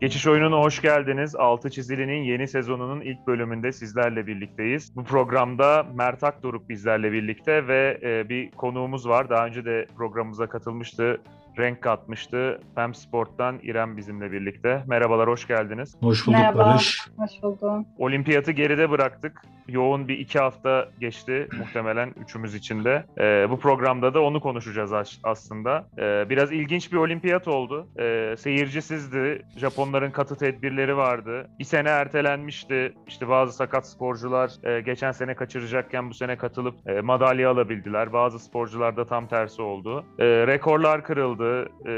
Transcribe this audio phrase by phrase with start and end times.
[0.00, 1.36] Geçiş oyununa hoş geldiniz.
[1.36, 4.96] Altı Çizili'nin yeni sezonunun ilk bölümünde sizlerle birlikteyiz.
[4.96, 9.30] Bu programda Mert Akdoruk bizlerle birlikte ve e, bir konuğumuz var.
[9.30, 11.20] Daha önce de programımıza katılmıştı
[11.58, 12.60] renk katmıştı.
[12.74, 14.82] Fem Sport'tan İrem bizimle birlikte.
[14.86, 15.96] Merhabalar, hoş geldiniz.
[16.00, 17.08] Hoş bulduk Merhaba, Barış.
[17.16, 17.86] hoş buldum.
[17.98, 19.42] Olimpiyatı geride bıraktık.
[19.68, 23.04] Yoğun bir iki hafta geçti muhtemelen üçümüz için de.
[23.18, 25.86] Ee, bu programda da onu konuşacağız as- aslında.
[25.98, 27.88] Ee, biraz ilginç bir olimpiyat oldu.
[28.00, 29.42] Ee, seyircisizdi.
[29.56, 31.46] Japonların katı tedbirleri vardı.
[31.58, 32.94] Bir sene ertelenmişti.
[33.06, 38.12] İşte bazı sakat sporcular e, geçen sene kaçıracakken bu sene katılıp e, madalya alabildiler.
[38.12, 40.04] Bazı sporcular da tam tersi oldu.
[40.18, 41.47] E, rekorlar kırıldı.
[41.86, 41.92] E,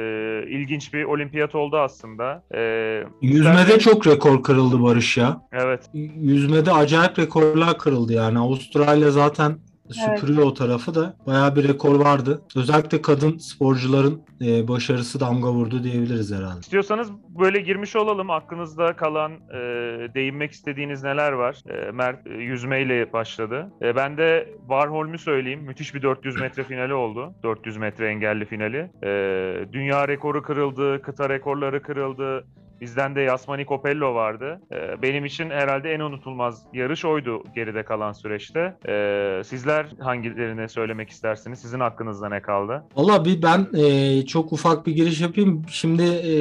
[0.48, 2.42] ilginç bir olimpiyat oldu aslında.
[2.54, 2.60] E,
[3.22, 5.41] Yüzmede çok rekor kırıldı Barış ya.
[5.52, 5.91] evet.
[6.20, 8.38] Yüzmede acayip rekorlar kırıldı yani.
[8.38, 9.58] Avustralya zaten
[9.98, 10.18] Evet.
[10.18, 11.16] süpürüyor o tarafı da.
[11.26, 12.42] Bayağı bir rekor vardı.
[12.56, 16.60] Özellikle kadın sporcuların e, başarısı damga vurdu diyebiliriz herhalde.
[16.60, 18.30] İstiyorsanız böyle girmiş olalım.
[18.30, 19.58] Aklınızda kalan, e,
[20.14, 21.62] değinmek istediğiniz neler var?
[21.70, 23.72] E, Mert e, yüzmeyle başladı.
[23.82, 25.60] E, ben de Warholm'u söyleyeyim.
[25.62, 27.34] Müthiş bir 400 metre finali oldu.
[27.42, 28.91] 400 metre engelli finali.
[29.02, 29.08] E,
[29.72, 32.44] dünya rekoru kırıldı, kıta rekorları kırıldı.
[32.81, 34.61] Bizden de Yasmani Copello vardı.
[34.73, 38.77] E, benim için herhalde en unutulmaz yarış oydu geride kalan süreçte.
[38.89, 41.59] E, sizler hangilerini söylemek istersiniz?
[41.59, 42.84] Sizin hakkınızda ne kaldı?
[42.97, 45.62] Valla bir ben e, çok ufak bir giriş yapayım.
[45.69, 46.34] Şimdi e,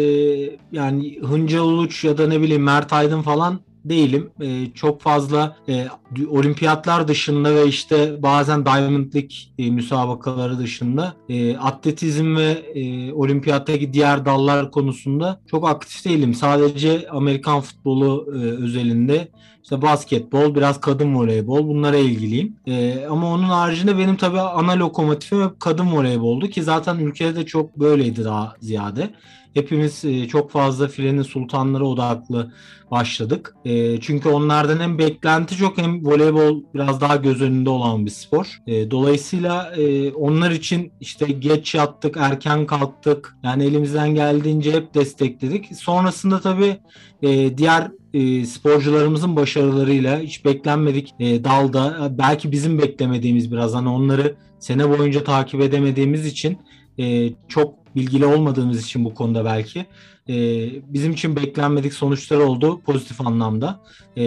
[0.72, 4.32] yani Hınca Uluç ya da ne bileyim Mert Aydın falan değilim.
[4.42, 5.88] E, çok fazla e,
[6.30, 13.94] olimpiyatlar dışında ve işte bazen Diamond League e, müsabakaları dışında e, atletizm ve e, olimpiyattaki
[13.94, 16.34] diğer dallar konusunda çok aktif değilim.
[16.34, 19.28] Sadece Amerikan futbolu e, özelinde
[19.64, 22.56] işte basketbol, biraz kadın voleybol bunlara ilgiliyim.
[22.68, 27.46] E, ama onun haricinde benim tabii ana lokomotifim hep kadın voleyboldu ki zaten ülkede de
[27.46, 29.10] çok böyleydi daha ziyade.
[29.54, 32.52] Hepimiz e, çok fazla filenin sultanları odaklı
[32.92, 33.56] başladık.
[33.66, 38.58] E, çünkü onlardan hem beklenti çok hem voleybol biraz daha göz önünde olan bir spor.
[38.68, 39.74] E, dolayısıyla
[40.16, 43.36] onlar için işte geç yattık, erken kalktık.
[43.44, 45.76] Yani elimizden geldiğince hep destekledik.
[45.76, 46.78] Sonrasında tabii
[47.58, 47.92] diğer
[48.46, 56.26] sporcularımızın başarılarıyla hiç beklenmedik dalda belki bizim beklemediğimiz biraz hani onları sene boyunca takip edemediğimiz
[56.26, 56.58] için
[57.48, 59.86] çok bilgili olmadığımız için bu konuda belki
[60.30, 60.36] e,
[60.94, 63.80] bizim için beklenmedik sonuçlar oldu pozitif anlamda.
[64.18, 64.26] E,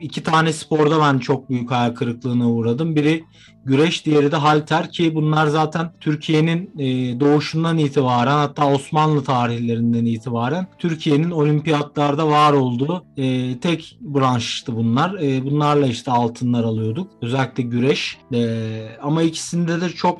[0.00, 2.96] iki tane sporda ben çok büyük hayal kırıklığına uğradım.
[2.96, 3.24] Biri
[3.64, 10.66] güreş, diğeri de halter ki bunlar zaten Türkiye'nin e, doğuşundan itibaren hatta Osmanlı tarihlerinden itibaren
[10.78, 15.14] Türkiye'nin olimpiyatlarda var olduğu e, tek branştı bunlar.
[15.22, 17.10] E, bunlarla işte altınlar alıyorduk.
[17.22, 18.18] Özellikle güreş.
[19.02, 20.18] Ama ikisinde de çok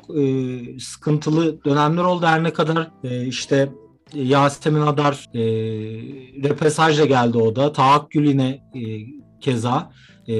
[0.79, 2.25] sıkıntılı dönemler oldu.
[2.25, 2.91] Her ne kadar
[3.27, 3.69] işte
[4.15, 5.41] Yasemin Adar e,
[6.43, 7.73] repesajla geldi o da.
[7.73, 8.81] Tahakkül yine e,
[9.41, 9.91] keza.
[10.27, 10.33] E,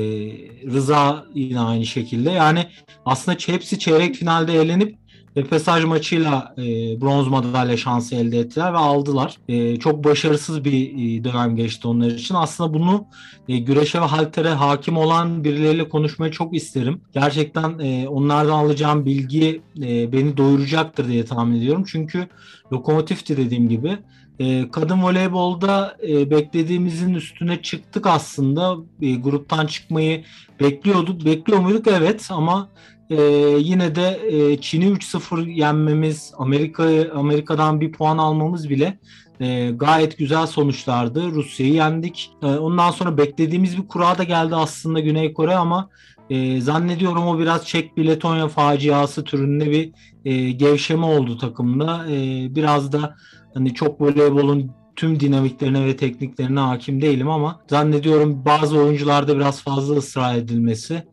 [0.74, 2.32] Rıza yine aynı şekilde.
[2.32, 2.66] Yani
[3.06, 5.03] aslında hepsi çeyrek finalde elenip
[5.38, 6.62] repesaj maçıyla e,
[7.02, 9.38] bronz madalya şansı elde ettiler ve aldılar.
[9.48, 12.36] E, çok başarısız bir e, dönem geçti onlar için.
[12.36, 13.06] Aslında bunu
[13.48, 17.02] e, güreşe ve haltere hakim olan birileriyle konuşmayı çok isterim.
[17.14, 21.84] Gerçekten e, onlardan alacağım bilgi e, beni doyuracaktır diye tahmin ediyorum.
[21.88, 22.28] Çünkü
[22.74, 23.98] lokomotifti dediğim gibi.
[24.40, 28.76] E, kadın voleybolda e, beklediğimizin üstüne çıktık aslında.
[29.02, 30.24] E, gruptan çıkmayı
[30.60, 31.26] bekliyorduk.
[31.26, 31.88] Bekliyor muyduk?
[31.88, 32.70] Evet ama
[33.10, 33.22] e,
[33.60, 39.00] yine de e, Çin'i 3-0 yenmemiz, Amerika'yı Amerika'dan bir puan almamız bile
[39.40, 41.32] e, gayet güzel sonuçlardı.
[41.32, 42.32] Rusya'yı yendik.
[42.44, 45.90] E, ondan sonra beklediğimiz bir kura da geldi aslında Güney Kore ama
[46.30, 49.92] e, zannediyorum o biraz Çek bir Letonya faciası türünde bir
[50.26, 52.06] e, gevşeme oldu takımda.
[52.10, 53.16] E, biraz da
[53.54, 59.96] hani çok voleybolun tüm dinamiklerine ve tekniklerine hakim değilim ama zannediyorum bazı oyuncularda biraz fazla
[59.96, 61.04] ısrar edilmesi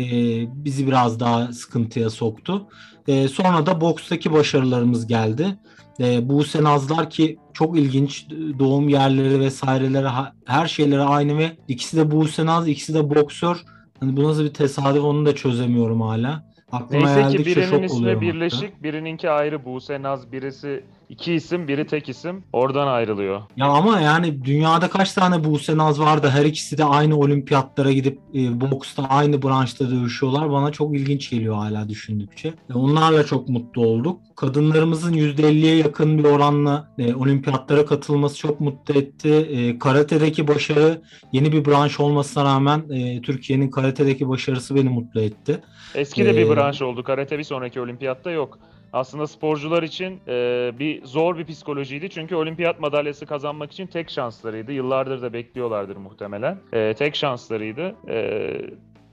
[0.00, 2.66] e, bizi biraz daha sıkıntıya soktu.
[3.08, 5.58] E, sonra da bokstaki başarılarımız geldi.
[6.00, 8.26] E, Buse Nazlar ki çok ilginç
[8.58, 10.08] doğum yerleri vesaireleri
[10.44, 13.64] her şeyleri aynı ve ikisi de Buse Naz, ikisi de boksör.
[14.00, 16.50] Hani bu nasıl bir tesadüf onu da çözemiyorum hala.
[16.72, 18.82] Aklıma Neyse ki birinin ismi birleşik, hatta.
[18.82, 22.44] birininki ayrı Buse Naz, birisi iki isim, biri tek isim.
[22.52, 23.42] Oradan ayrılıyor.
[23.56, 26.28] Ya ama yani dünyada kaç tane Buse Naz vardı?
[26.32, 30.50] Her ikisi de aynı olimpiyatlara gidip e, boksta aynı branşta dövüşüyorlar.
[30.50, 32.48] Bana çok ilginç geliyor hala düşündükçe.
[32.70, 34.20] E, onlarla çok mutlu olduk.
[34.36, 39.28] Kadınlarımızın %50'ye yakın bir oranla e, olimpiyatlara katılması çok mutlu etti.
[39.28, 41.02] E, karate'deki başarı
[41.32, 45.60] yeni bir branş olmasına rağmen e, Türkiye'nin karate'deki başarısı beni mutlu etti.
[45.94, 47.04] Eski de bir Ee, branş oldu.
[47.04, 48.58] Karate bir sonraki olimpiyatta yok.
[48.92, 52.10] Aslında sporcular için e, bir zor bir psikolojiydi.
[52.10, 54.72] Çünkü olimpiyat madalyası kazanmak için tek şanslarıydı.
[54.72, 56.58] Yıllardır da bekliyorlardır muhtemelen.
[56.72, 57.94] E, tek şanslarıydı.
[58.08, 58.50] E,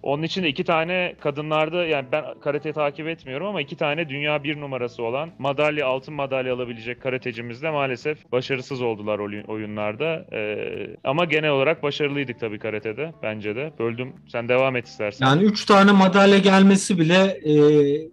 [0.04, 4.44] onun için de iki tane kadınlarda yani ben karate takip etmiyorum ama iki tane dünya
[4.44, 10.26] bir numarası olan madalya altın madalya alabilecek karatecimiz de maalesef başarısız oldular oyunlarda.
[10.34, 13.74] Ee, ama genel olarak başarılıydık tabii karatede bence de.
[13.80, 14.14] Böldüm.
[14.28, 15.26] Sen devam et istersen.
[15.26, 17.54] Yani üç tane madalya gelmesi bile e,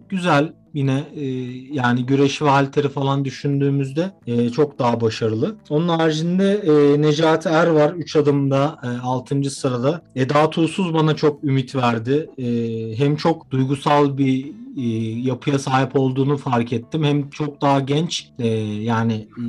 [0.09, 1.25] güzel yine e,
[1.71, 5.55] yani güreşi ve halteri falan düşündüğümüzde e, çok daha başarılı.
[5.69, 9.49] Onun haricinde e, Necati Er var 3 adımda e, 6.
[9.49, 10.01] sırada.
[10.15, 12.29] Eda Tuğsuz bana çok ümit verdi.
[12.37, 12.45] E,
[12.97, 14.87] hem çok duygusal bir e,
[15.21, 17.03] yapıya sahip olduğunu fark ettim.
[17.03, 19.45] Hem çok daha genç e, yani e,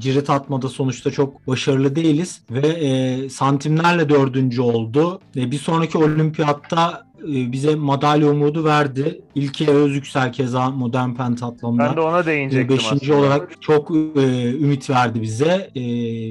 [0.00, 5.20] cirit atmada sonuçta çok başarılı değiliz ve e, santimlerle dördüncü oldu.
[5.36, 9.20] E, bir sonraki olimpiyatta bize madalya umudu verdi.
[9.34, 11.82] İlke Özüksel keza modern pentatlonda.
[11.82, 13.18] Ben de ona değinecektim Beşinci aslında.
[13.18, 15.70] olarak çok e, ümit verdi bize.
[15.74, 15.80] E,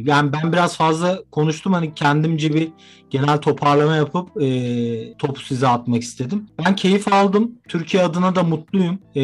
[0.10, 2.70] yani ben biraz fazla konuştum hani kendimce bir
[3.12, 6.48] genel toparlama yapıp e, topu size atmak istedim.
[6.66, 7.52] Ben keyif aldım.
[7.68, 9.00] Türkiye adına da mutluyum.
[9.16, 9.24] E,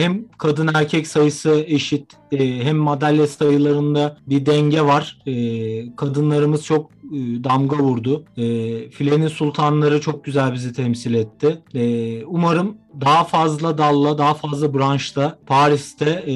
[0.00, 5.18] hem kadın erkek sayısı eşit e, hem madalya sayılarında bir denge var.
[5.26, 8.24] E, kadınlarımız çok e, damga vurdu.
[8.36, 8.44] E,
[8.90, 11.62] filenin sultanları çok güzel bizi temsil etti.
[11.74, 16.34] E, umarım daha fazla dalla, daha fazla branşta Paris'te e,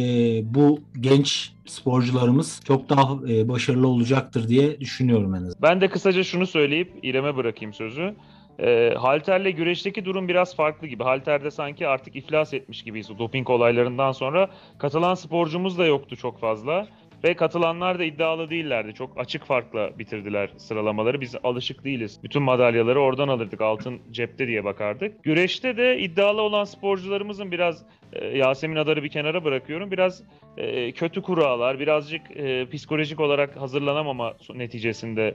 [0.54, 5.62] bu genç sporcularımız çok daha e, başarılı olacaktır diye düşünüyorum en azından.
[5.62, 8.14] Ben de kısaca şunu söyleyip İrem'e bırakayım sözü.
[8.60, 11.02] E, halterle güreşteki durum biraz farklı gibi.
[11.02, 14.48] Halterde sanki artık iflas etmiş gibiyiz doping olaylarından sonra.
[14.78, 16.88] Katılan sporcumuz da yoktu çok fazla.
[17.24, 18.94] Ve katılanlar da iddialı değillerdi.
[18.94, 21.20] Çok açık farkla bitirdiler sıralamaları.
[21.20, 22.20] Biz alışık değiliz.
[22.22, 23.60] Bütün madalyaları oradan alırdık.
[23.60, 25.24] Altın cepte diye bakardık.
[25.24, 29.90] Güreşte de iddialı olan sporcularımızın biraz e, Yasemin Adar'ı bir kenara bırakıyorum.
[29.90, 30.22] Biraz
[30.56, 35.34] e, kötü kurallar, birazcık e, psikolojik olarak hazırlanamama neticesinde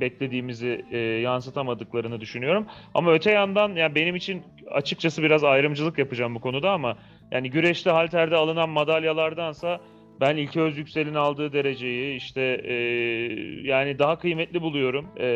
[0.00, 0.84] beklediğimizi
[1.22, 2.66] yansıtamadıklarını düşünüyorum.
[2.94, 6.96] Ama öte yandan yani benim için açıkçası biraz ayrımcılık yapacağım bu konuda ama
[7.30, 9.80] yani güreşte halterde alınan madalyalardansa
[10.22, 12.74] ben İlke Özyüksel'in aldığı dereceyi işte e,
[13.68, 15.06] yani daha kıymetli buluyorum.
[15.16, 15.26] E,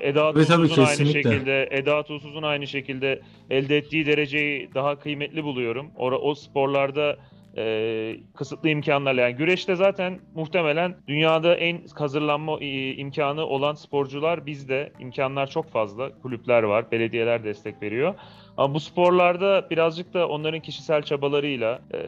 [0.00, 3.20] Eda tabii, Tuzsuz'un aynı şekilde, Eda Tuzsuz'un aynı şekilde
[3.50, 5.90] elde ettiği dereceyi daha kıymetli buluyorum.
[5.96, 7.16] O, o sporlarda
[7.56, 14.92] e, kısıtlı imkanlarla yani güreşte zaten muhtemelen dünyada en hazırlanma e, imkanı olan sporcular bizde.
[15.00, 16.18] imkanlar çok fazla.
[16.22, 18.14] Kulüpler var, belediyeler destek veriyor.
[18.56, 22.00] Ama bu sporlarda birazcık da onların kişisel çabalarıyla e,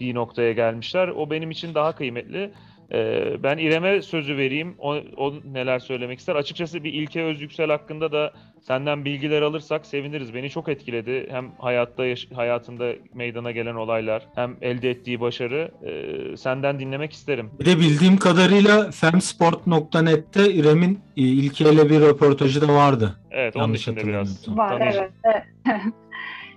[0.00, 1.08] bir noktaya gelmişler.
[1.08, 2.52] O benim için daha kıymetli.
[2.92, 4.74] E, ben İrem'e sözü vereyim.
[4.78, 6.36] O, o neler söylemek ister.
[6.36, 10.34] Açıkçası bir İlke Özyüksel hakkında da senden bilgiler alırsak seviniriz.
[10.34, 11.26] Beni çok etkiledi.
[11.30, 12.04] Hem hayatta
[12.34, 15.70] hayatında meydana gelen olaylar hem elde ettiği başarı.
[15.82, 17.50] E, senden dinlemek isterim.
[17.60, 23.18] Bir de bildiğim kadarıyla femsport.net'te İrem'in e, İlke ile bir röportajı da vardı.
[23.30, 24.48] Evet, onun için de biraz.
[24.48, 25.10] Var, evet.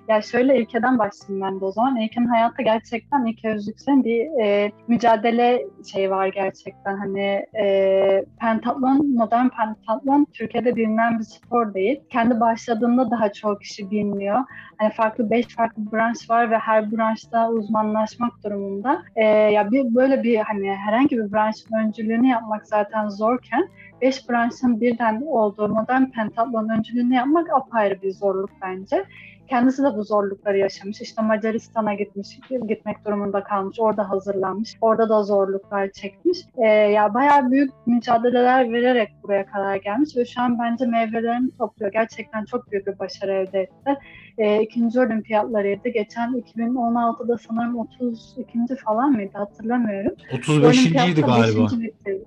[0.08, 1.96] Ya şöyle İlke'den başlayayım ben de o zaman.
[1.96, 6.98] İlke'nin hayatta gerçekten İlke Özlüksel'in bir e, mücadele şey var gerçekten.
[6.98, 12.02] Hani e, pentatlon, modern pentatlon Türkiye'de bilinen bir spor değil.
[12.10, 14.40] Kendi başladığında daha çok kişi bilmiyor.
[14.78, 19.04] Hani farklı beş farklı branş var ve her branşta uzmanlaşmak durumunda.
[19.16, 23.70] E, ya bir böyle bir hani herhangi bir branşın öncülüğünü yapmak zaten zorken
[24.02, 29.06] beş branşın birden olduğu modern pentatlon öncülüğünü yapmak apayrı bir zorluk bence.
[29.50, 31.02] Kendisi de bu zorlukları yaşamış.
[31.02, 33.80] İşte Macaristan'a gitmiş, gitmek durumunda kalmış.
[33.80, 34.78] Orada hazırlanmış.
[34.82, 36.40] Orada da zorluklar çekmiş.
[36.58, 41.92] E, ya bayağı büyük mücadeleler vererek buraya kadar gelmiş ve şu an bence meyvelerini topluyor.
[41.92, 43.98] Gerçekten çok büyük bir başarı elde etti.
[44.38, 45.90] E, ikinci olimpiyatlarıydı.
[45.90, 48.60] Geçen 2016'da sanırım 32.
[48.86, 50.12] falan mıydı hatırlamıyorum.
[50.32, 51.68] 35.ydi galiba.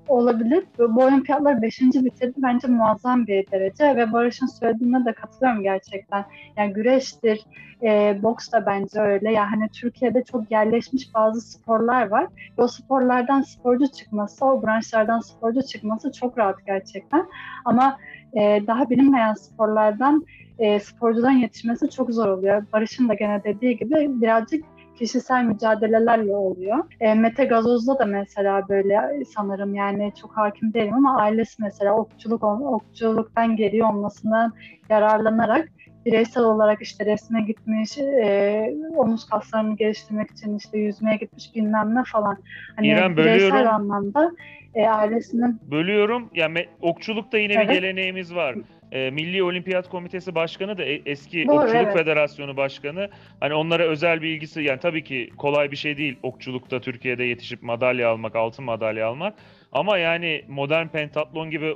[0.08, 0.64] Olabilir.
[0.78, 1.80] Bu olimpiyatlar 5.
[1.80, 2.34] bitirdi.
[2.36, 6.24] Bence muazzam bir derece ve Barış'ın söylediğine de katılıyorum gerçekten.
[6.56, 7.40] Yani güreştir,
[7.82, 9.32] e, boks da bence öyle.
[9.32, 12.26] Yani hani Türkiye'de çok yerleşmiş bazı sporlar var.
[12.58, 17.26] Ve o sporlardan sporcu çıkması, o branşlardan sporcu çıkması çok rahat gerçekten.
[17.64, 17.98] Ama
[18.34, 20.26] e, daha bilinmeyen sporlardan
[20.58, 22.64] e, sporcudan yetişmesi çok zor oluyor.
[22.72, 24.64] Barış'ın da gene dediği gibi birazcık
[24.98, 26.84] kişisel mücadelelerle oluyor.
[27.00, 32.44] E, Mete Gazoz'da da mesela böyle sanırım yani çok hakim değilim ama ailesi mesela okçuluk
[32.44, 34.52] okçuluktan geliyor olmasından
[34.90, 35.68] yararlanarak
[36.06, 42.02] bireysel olarak işte resme gitmiş, e, omuz kaslarını geliştirmek için işte yüzmeye gitmiş bilmem ne
[42.12, 42.36] falan.
[42.76, 44.32] Hani İrem, bireysel anlamda
[44.74, 45.60] e, ailesinin...
[45.70, 46.30] Bölüyorum.
[46.34, 47.68] Yani okçulukta yine evet.
[47.68, 48.56] bir geleneğimiz var.
[48.92, 51.96] E, Milli Olimpiyat Komitesi Başkanı da e- eski Doğru, Okçuluk evet.
[51.96, 53.08] Federasyonu Başkanı.
[53.40, 57.62] Hani onlara özel bir ilgisi yani tabii ki kolay bir şey değil okçulukta Türkiye'de yetişip
[57.62, 59.34] madalya almak, altın madalya almak.
[59.72, 61.74] Ama yani modern pentatlon gibi e,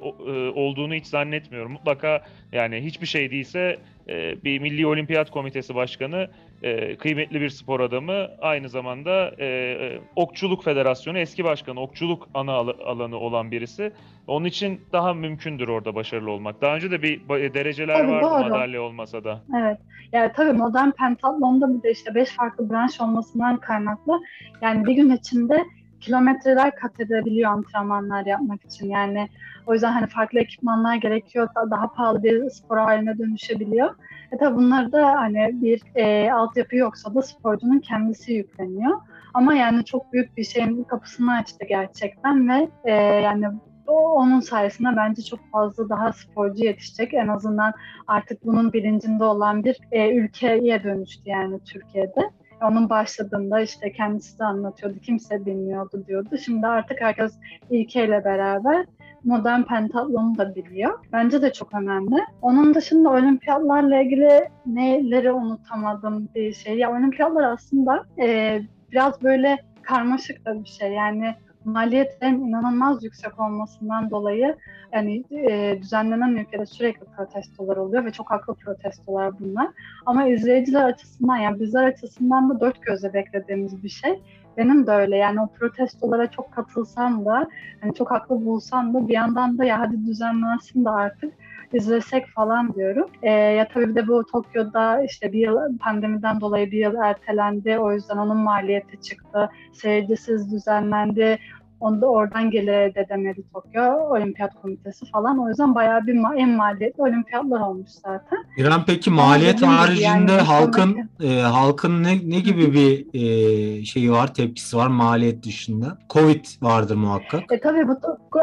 [0.55, 1.73] olduğunu hiç zannetmiyorum.
[1.73, 3.79] Mutlaka yani hiçbir şey değilse
[4.09, 6.31] e, bir Milli Olimpiyat Komitesi Başkanı
[6.63, 12.53] e, kıymetli bir spor adamı aynı zamanda e, e, Okçuluk Federasyonu eski başkanı, okçuluk ana
[12.53, 13.93] al- alanı olan birisi.
[14.27, 16.61] Onun için daha mümkündür orada başarılı olmak.
[16.63, 18.41] Daha önce de bir ba- dereceler Tabii, vardı doğru.
[18.41, 19.43] madalya olmasa da.
[19.59, 19.79] Evet.
[20.13, 24.21] Yani tabii modern pentatlonda bir de işte beş farklı branş olmasından kaynaklı
[24.63, 25.65] yani bir gün içinde
[26.01, 28.91] kilometreler kat edebiliyor antrenmanlar yapmak için.
[28.91, 29.29] Yani
[29.67, 31.49] o yüzden hani farklı ekipmanlar gerekiyor.
[31.57, 33.95] da- Daha pahalı bir spor haline dönüşebiliyor.
[34.33, 39.01] E tabii bunlar da hani bir e, altyapı yoksa da sporcunun kendisi yükleniyor.
[39.35, 43.47] Ama yani çok büyük bir şeyin kapısını açtı gerçekten ve e, yani
[43.87, 47.15] o, onun sayesinde bence çok fazla daha sporcu yetişecek.
[47.15, 47.73] En azından
[48.07, 52.31] artık bunun bilincinde olan bir e, ülkeye dönüştü yani Türkiye'de.
[52.63, 56.39] Onun başladığında işte kendisi de anlatıyordu, kimse bilmiyordu diyordu.
[56.45, 57.33] Şimdi artık herkes
[57.71, 58.87] ilkeyle beraber
[59.25, 60.99] modern pentatlonu da biliyor.
[61.13, 62.17] Bence de çok önemli.
[62.43, 66.79] Onun dışında olimpiyatlarla ilgili neleri unutamadım bir şey.
[66.79, 68.61] Ya olimpiyatlar aslında e,
[68.93, 70.93] biraz böyle karmaşık da bir şey.
[70.93, 74.57] Yani maliyetlerin inanılmaz yüksek olmasından dolayı
[74.93, 79.69] yani e, düzenlenen ülkede sürekli protestolar oluyor ve çok haklı protestolar bunlar.
[80.07, 84.23] Ama izleyiciler açısından yani bizler açısından da dört gözle beklediğimiz bir şey.
[84.57, 87.49] Benim de öyle yani o protestolara çok katılsam da
[87.81, 91.35] hani çok haklı bulsam da bir yandan da ya hadi düzenlensin de artık
[91.75, 93.07] izlesek falan diyorum.
[93.23, 97.79] Ee, ya tabii bir de bu Tokyo'da işte bir yıl pandemiden dolayı bir yıl ertelendi.
[97.79, 99.51] O yüzden onun maliyeti çıktı.
[99.73, 101.39] Seyircisiz düzenlendi.
[101.81, 105.39] Onu da oradan gelir dedemedi Tokyo Olimpiyat Komitesi falan.
[105.39, 108.39] O yüzden bayağı bir ma- en maliyetli olimpiyatlar olmuş zaten.
[108.57, 114.13] İrem peki maliyet gibi haricinde yani halkın e, halkın ne, ne gibi bir e, şeyi
[114.13, 115.99] var, tepkisi var maliyet dışında?
[116.11, 117.43] Covid vardır muhakkak.
[117.53, 117.93] E tabii bu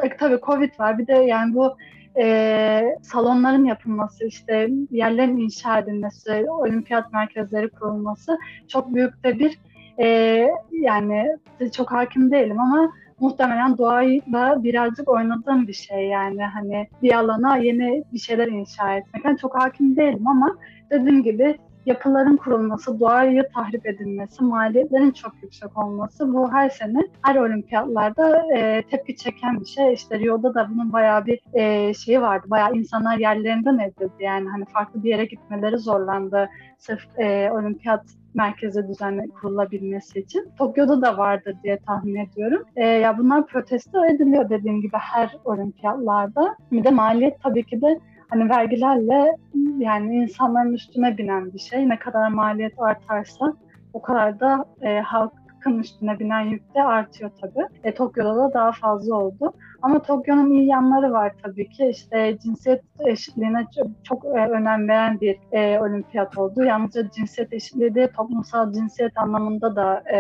[0.04, 0.98] e, tabii Covid var.
[0.98, 1.78] Bir de yani bu
[2.18, 8.38] e, salonların yapılması, işte yerlerin inşa edilmesi, olimpiyat merkezleri kurulması
[8.68, 9.60] çok büyük de bir
[10.00, 10.08] e,
[10.72, 11.38] yani
[11.74, 18.04] çok hakim değilim ama muhtemelen doğayla birazcık oynadığım bir şey yani hani bir alana yeni
[18.14, 19.26] bir şeyler inşa etmek.
[19.26, 20.58] Yani çok hakim değilim ama
[20.90, 27.36] dediğim gibi yapıların kurulması, doğayı tahrip edilmesi, maliyetlerin çok yüksek olması bu her sene her
[27.36, 29.94] olimpiyatlarda e, tepki çeken bir şey.
[29.94, 32.48] İşte Rio'da da bunun bayağı bir e, şeyi vardı.
[32.50, 34.24] Bayağı insanlar yerlerinden edildi.
[34.24, 36.50] Yani hani farklı bir yere gitmeleri zorlandı.
[36.78, 40.52] Sırf e, olimpiyat merkezi düzenle kurulabilmesi için.
[40.58, 42.64] Tokyo'da da vardır diye tahmin ediyorum.
[42.76, 46.56] E, ya bunlar protesto ediliyor dediğim gibi her olimpiyatlarda.
[46.72, 49.38] Bir de maliyet tabii ki de hani vergilerle
[49.78, 51.90] yani insanların üstüne binen bir şey.
[51.90, 53.54] Ne kadar maliyet artarsa
[53.94, 57.66] o kadar da e, halkın üstüne binen yük de artıyor tabii.
[57.84, 59.54] E, Tokyo'da da daha fazla oldu.
[59.82, 61.88] Ama Tokyo'nun iyi yanları var tabii ki.
[61.88, 63.66] İşte cinsiyet eşitliğine
[64.04, 66.64] çok, e, önem veren bir e, olimpiyat oldu.
[66.64, 70.18] Yalnızca cinsiyet eşitliği değil, toplumsal cinsiyet anlamında da e,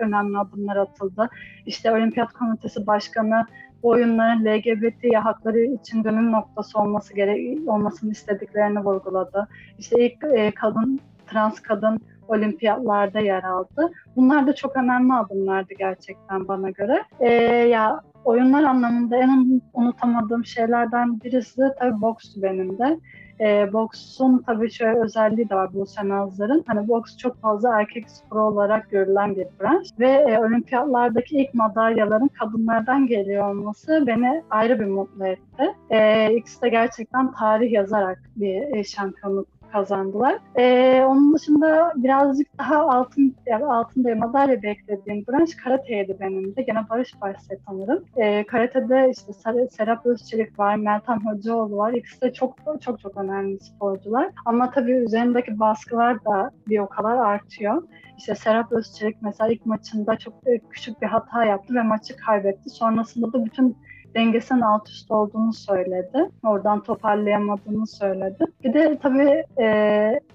[0.00, 1.28] önemli adımlar atıldı.
[1.66, 3.46] İşte Olimpiyat Komitesi Başkanı
[3.82, 9.48] bu oyunların LGBT hakları için dönüm noktası olması gere olmasını istediklerini vurguladı.
[9.78, 13.90] İşte ilk e, kadın, trans kadın olimpiyatlarda yer aldı.
[14.16, 17.02] Bunlar da çok önemli adımlardı gerçekten bana göre.
[17.20, 17.32] E,
[17.68, 22.98] ya oyunlar anlamında en unutamadığım şeylerden birisi tabii bokstu benim de.
[23.40, 26.64] E, boksun tabii şöyle özelliği de var bu Senazların.
[26.66, 32.28] Hani boks çok fazla erkek sporu olarak görülen bir branş ve e, olimpiyatlardaki ilk madalyaların
[32.28, 35.74] kadınlardan geliyor olması beni ayrı bir mutlu etti.
[35.90, 40.38] E, ikisi de gerçekten tarih yazarak bir e, şampiyonluk kazandılar.
[40.58, 46.62] Ee, onun dışında birazcık daha altın yani altında madalya beklediğim branş karateydi benim de.
[46.62, 48.04] Gene Barış Barse sanırım.
[48.16, 51.92] Ee, karatede işte Ser- Serap Özçelik var, Meltem Hocaoğlu var.
[51.92, 54.30] İkisi de çok çok çok önemli sporcular.
[54.46, 57.82] Ama tabii üzerindeki baskılar da bir o kadar artıyor.
[58.18, 60.34] İşte Serap Özçelik mesela ilk maçında çok
[60.70, 62.70] küçük bir hata yaptı ve maçı kaybetti.
[62.70, 63.76] Sonrasında da bütün
[64.14, 66.30] dengesinin alt üst olduğunu söyledi.
[66.44, 68.44] Oradan toparlayamadığını söyledi.
[68.64, 69.64] Bir de tabii e,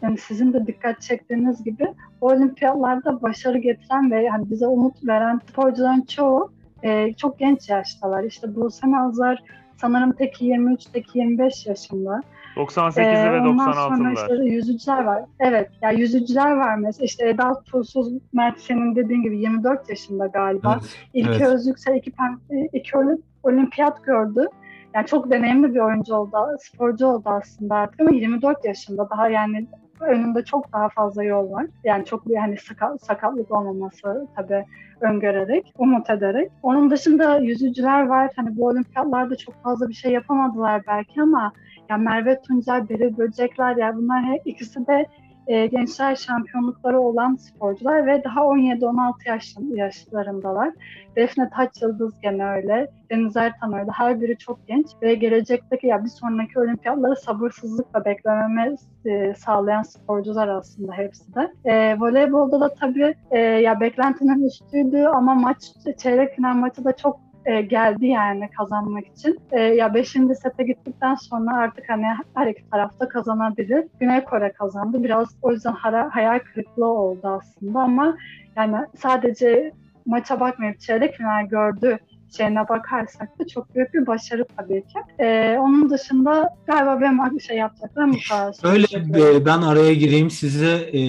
[0.01, 1.88] yani sizin de dikkat çektiğiniz gibi
[2.22, 6.51] o olimpiyatlarda başarı getiren ve yani bize umut veren sporcuların çoğu
[6.84, 8.24] e, çok genç yaştalar.
[8.24, 9.44] İşte Buse Nazlar
[9.77, 12.22] sanırım teki 23, teki 25 yaşında.
[12.56, 14.13] 98'li Ee, ve ondan sonra 96'lılar.
[14.34, 15.24] işte yüzücüler var.
[15.39, 17.06] Evet, ya yani yüzücüler var mesela.
[17.06, 20.80] İşte Eda Tuğsuz, Mert senin dediğin gibi 24 yaşında galiba.
[20.82, 21.42] Evet, İlk evet.
[21.42, 24.48] Özyüksel iki, pen- iki oli- olimpiyat gördü.
[24.96, 29.68] yani çok deneyimli bir oyuncu oldu, sporcu oldu aslında artık ama 24 yaşında daha yani
[30.00, 31.66] önünde çok daha fazla yol var.
[31.84, 34.66] Yani çok hani sakat, sakatlık olmaması tabii
[35.02, 36.52] öngörerek, umut ederek.
[36.64, 38.32] Onun dışında yüzücüler var.
[38.36, 41.52] Hani bu olimpiyatlarda çok fazla bir şey yapamadılar belki ama
[41.90, 45.06] ya Merve Tuncel, Beril Böcekler ya bunlar her ikisi de
[45.48, 50.74] e, gençler şampiyonlukları olan sporcular ve daha 17-16 yaş, yaşlarındalar.
[51.16, 52.88] Defne Taç Yıldız gene öyle.
[53.12, 53.92] Deniz Ertan öyle.
[53.92, 60.48] Her biri çok genç ve gelecekteki ya bir sonraki olimpiyatları sabırsızlıkla beklememi e, sağlayan sporcular
[60.48, 61.54] aslında hepsi de.
[61.66, 65.64] E, voleybolda da tabii e, ya beklentinin üstüydü ama maç
[65.98, 69.40] çeyrek final maçı da çok e, geldi yani kazanmak için.
[69.52, 70.10] E, ya 5.
[70.42, 73.86] sete gittikten sonra artık hani her iki tarafta kazanabilir.
[74.00, 75.04] Güney Kore kazandı.
[75.04, 75.74] Biraz o yüzden
[76.10, 78.18] hayal kırıklığı oldu aslında ama
[78.56, 79.72] yani sadece
[80.06, 82.00] maça bakmayıp çeyrek final gördü
[82.38, 85.00] şeyine bakarsak da çok büyük bir başarı tabii ki.
[85.20, 88.56] Ee, onun dışında galiba benim şey yapacaklarım bu kadar.
[88.63, 88.86] Öyle
[89.20, 91.02] e, ben araya gireyim size e,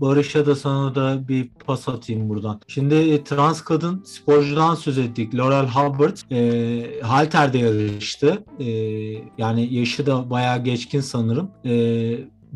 [0.00, 2.60] Barış'a da sana da bir pas atayım buradan.
[2.68, 5.34] Şimdi e, trans kadın sporcudan söz ettik.
[5.34, 8.44] Laurel Hubbard e, halterde yarıştı.
[8.58, 8.66] E,
[9.38, 11.50] yani yaşı da bayağı geçkin sanırım.
[11.64, 11.72] E,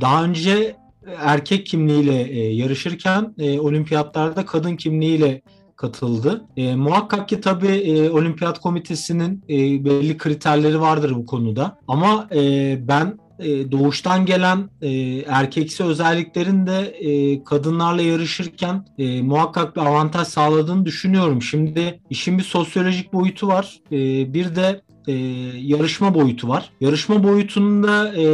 [0.00, 0.76] daha önce
[1.18, 5.42] erkek kimliğiyle e, yarışırken e, olimpiyatlarda kadın kimliğiyle
[5.76, 6.44] katıldı.
[6.56, 11.78] E, muhakkak ki tabii e, olimpiyat komitesinin e, belli kriterleri vardır bu konuda.
[11.88, 14.90] Ama e, ben e, doğuştan gelen e,
[15.26, 21.42] erkeksi özelliklerin de e, kadınlarla yarışırken e, muhakkak bir avantaj sağladığını düşünüyorum.
[21.42, 23.80] Şimdi işin bir sosyolojik boyutu var.
[23.92, 23.98] E,
[24.34, 25.12] bir de e,
[25.60, 26.70] yarışma boyutu var.
[26.80, 28.26] Yarışma boyutunda e,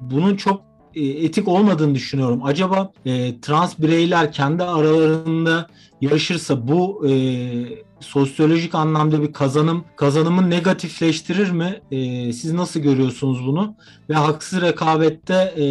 [0.00, 0.67] bunun çok
[0.98, 2.40] etik olmadığını düşünüyorum.
[2.44, 5.66] Acaba e, trans bireyler kendi aralarında
[6.00, 7.12] yarışırsa bu e,
[8.00, 11.80] sosyolojik anlamda bir kazanım kazanımı negatifleştirir mi?
[11.90, 13.74] E, siz nasıl görüyorsunuz bunu?
[14.10, 15.64] Ve haksız rekabette e,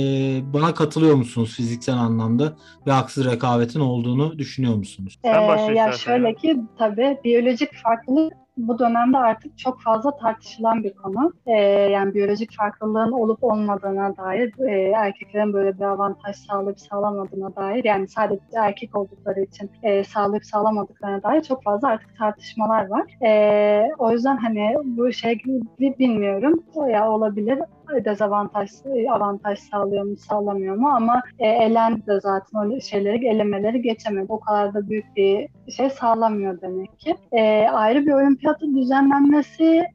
[0.54, 2.58] bana katılıyor musunuz fiziksel anlamda
[2.88, 5.20] ve haksız rekabetin olduğunu düşünüyor musunuz?
[5.24, 5.30] Ee,
[5.76, 11.34] ya şöyle ki tabii biyolojik farklılık bu dönemde artık çok fazla tartışılan bir konu.
[11.46, 11.52] Ee,
[11.92, 18.08] yani biyolojik farklılığın olup olmadığına dair, e, erkeklerin böyle bir avantaj sağlayıp sağlamadığına dair, yani
[18.08, 23.06] sadece erkek oldukları için e, sağlayıp sağlamadıklarına dair çok fazla artık tartışmalar var.
[23.26, 25.42] E, o yüzden hani bu şey
[25.80, 26.64] bilmiyorum.
[26.76, 27.60] O ya olabilir
[28.06, 28.70] dezavantaj,
[29.10, 34.26] avantaj sağlıyor mu, sağlamıyor mu ama e, elendi de zaten o şeyleri, elemeleri geçemedi.
[34.30, 37.16] O kadar da büyük bir şey sağlamıyor demek ki.
[37.32, 39.86] E, ayrı bir olimpiyatı düzenlenmesi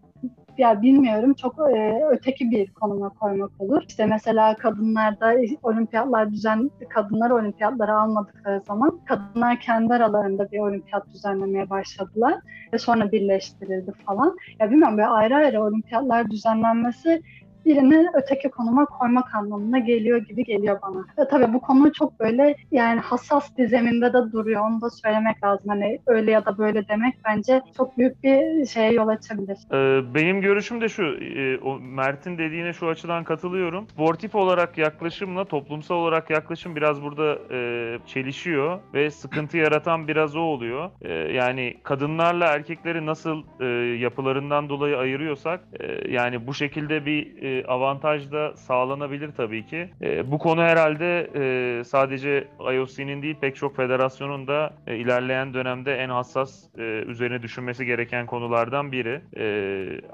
[0.58, 3.82] ya bilmiyorum çok e, öteki bir konuma koymak olur.
[3.88, 11.70] İşte mesela kadınlarda olimpiyatlar düzen kadınlar olimpiyatlara almadıkları zaman kadınlar kendi aralarında bir olimpiyat düzenlemeye
[11.70, 12.34] başladılar
[12.72, 14.36] ve sonra birleştirildi falan.
[14.60, 17.22] Ya bilmiyorum böyle ayrı ayrı olimpiyatlar düzenlenmesi
[17.66, 21.04] birini öteki konuma koymak anlamına geliyor gibi geliyor bana.
[21.18, 24.62] Ve tabii bu konu çok böyle yani hassas bir zeminde de duruyor.
[24.70, 25.68] Onu da söylemek lazım.
[25.68, 29.58] Hani öyle ya da böyle demek bence çok büyük bir şeye yol açabilir.
[29.72, 31.02] Ee, benim görüşüm de şu.
[31.02, 33.88] E, o Mert'in dediğine şu açıdan katılıyorum.
[33.88, 40.40] Sportif olarak yaklaşımla toplumsal olarak yaklaşım biraz burada e, çelişiyor ve sıkıntı yaratan biraz o
[40.40, 40.90] oluyor.
[41.02, 47.51] E, yani kadınlarla erkekleri nasıl e, yapılarından dolayı ayırıyorsak e, yani bu şekilde bir e,
[47.68, 49.90] avantaj da sağlanabilir tabii ki.
[50.02, 55.94] E, bu konu herhalde e, sadece IOC'nin değil pek çok federasyonun da e, ilerleyen dönemde
[55.94, 59.20] en hassas e, üzerine düşünmesi gereken konulardan biri.
[59.36, 59.46] E,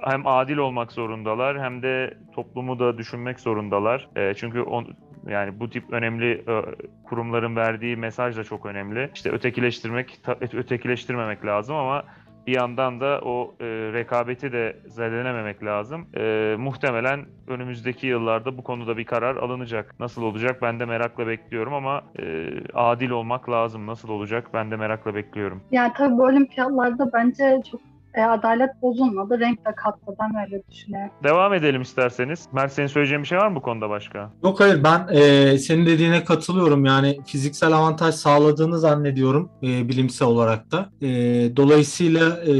[0.01, 4.09] hem adil olmak zorundalar hem de toplumu da düşünmek zorundalar.
[4.17, 4.87] E, çünkü on,
[5.29, 6.63] yani bu tip önemli e,
[7.05, 9.11] kurumların verdiği mesaj da çok önemli.
[9.15, 12.05] İşte ötekileştirmek, ötekileştirmemek lazım ama
[12.47, 16.07] bir yandan da o e, rekabeti de zedelenememek lazım.
[16.17, 19.95] E, muhtemelen önümüzdeki yıllarda bu konuda bir karar alınacak.
[20.01, 23.87] Nasıl olacak ben de merakla bekliyorum ama e, adil olmak lazım.
[23.87, 25.63] Nasıl olacak ben de merakla bekliyorum.
[25.71, 27.81] Yani tabii bu olimpiyatlarda bence çok
[28.19, 29.41] e, adalet bozulmadı.
[29.41, 30.13] Renk de kattı.
[30.21, 31.11] Ben öyle düşünüyorum.
[31.25, 32.47] Devam edelim isterseniz.
[32.53, 34.31] Mert senin söyleyeceğin bir şey var mı bu konuda başka?
[34.45, 36.85] Yok hayır ben e, senin dediğine katılıyorum.
[36.85, 40.89] Yani fiziksel avantaj sağladığını zannediyorum e, bilimsel olarak da.
[41.03, 41.09] E,
[41.57, 42.55] dolayısıyla e,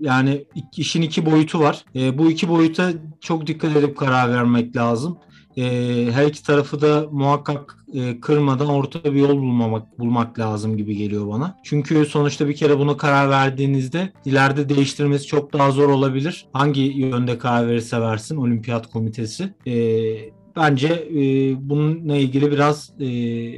[0.00, 0.44] yani
[0.76, 1.84] işin iki boyutu var.
[1.94, 5.18] E, bu iki boyuta çok dikkat edip karar vermek lazım
[5.60, 10.96] e, her iki tarafı da muhakkak e, kırmadan orta bir yol bulmamak bulmak lazım gibi
[10.96, 11.56] geliyor bana.
[11.62, 16.46] Çünkü sonuçta bir kere buna karar verdiğinizde ileride değiştirmesi çok daha zor olabilir.
[16.52, 19.54] Hangi yönde karar verirse versin olimpiyat komitesi.
[19.66, 19.74] E,
[20.56, 21.20] bence e,
[21.70, 23.06] bununla ilgili biraz e,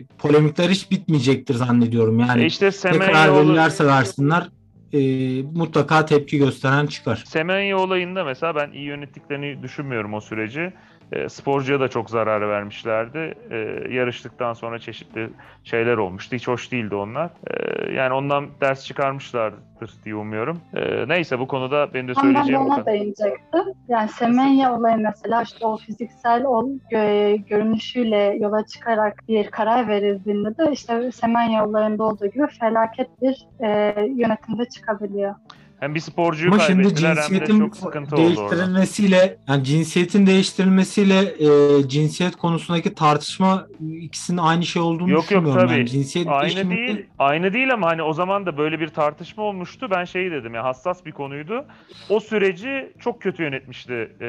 [0.05, 2.19] polemikler hiç bitmeyecektir zannediyorum.
[2.21, 4.49] Yani işte ne karar verirlerse versinler
[4.93, 4.99] e,
[5.43, 7.23] mutlaka tepki gösteren çıkar.
[7.27, 10.73] Semenya olayında mesela ben iyi yönettiklerini düşünmüyorum o süreci.
[11.13, 13.35] E, sporcuya da çok zarar vermişlerdi.
[13.51, 13.57] E,
[13.91, 15.31] yarıştıktan sonra çeşitli
[15.65, 16.37] şeyler olmuştu.
[16.37, 17.31] Hiç hoş değildi onlar.
[17.47, 20.61] E, yani ondan ders çıkarmışlardır diye umuyorum.
[20.75, 22.95] E, neyse bu konuda benim de ben söyleyeceğim bu ona kadar.
[22.95, 23.61] değinecektim.
[23.89, 30.57] Yani Semenya olayı mesela işte o fiziksel o gö- görünüşüyle yola çıkarak bir karar verildiğinde
[30.59, 35.35] de işte Semenya olayında olduğu gibi felaket bir e, yönetimde çıkabiliyor.
[35.81, 38.37] Hem bir sporcuyu Ama şimdi kaybettiler hem de cinsiyetin çok sıkıntı oldu orada.
[38.37, 41.49] değiştirilmesiyle yani cinsiyetin değiştirilmesiyle e,
[41.88, 43.66] cinsiyet konusundaki tartışma
[44.01, 45.61] ikisinin aynı şey olduğunu Yok, yok, düşünmüyorum.
[45.68, 45.73] tabii.
[45.79, 47.07] Yani cinsiyet Aynı değişimi- değil.
[47.18, 49.88] Aynı değil ama hani o zaman da böyle bir tartışma olmuştu.
[49.90, 51.64] Ben şey dedim ya hassas bir konuydu.
[52.09, 53.92] O süreci çok kötü yönetmişti.
[54.21, 54.27] Ee,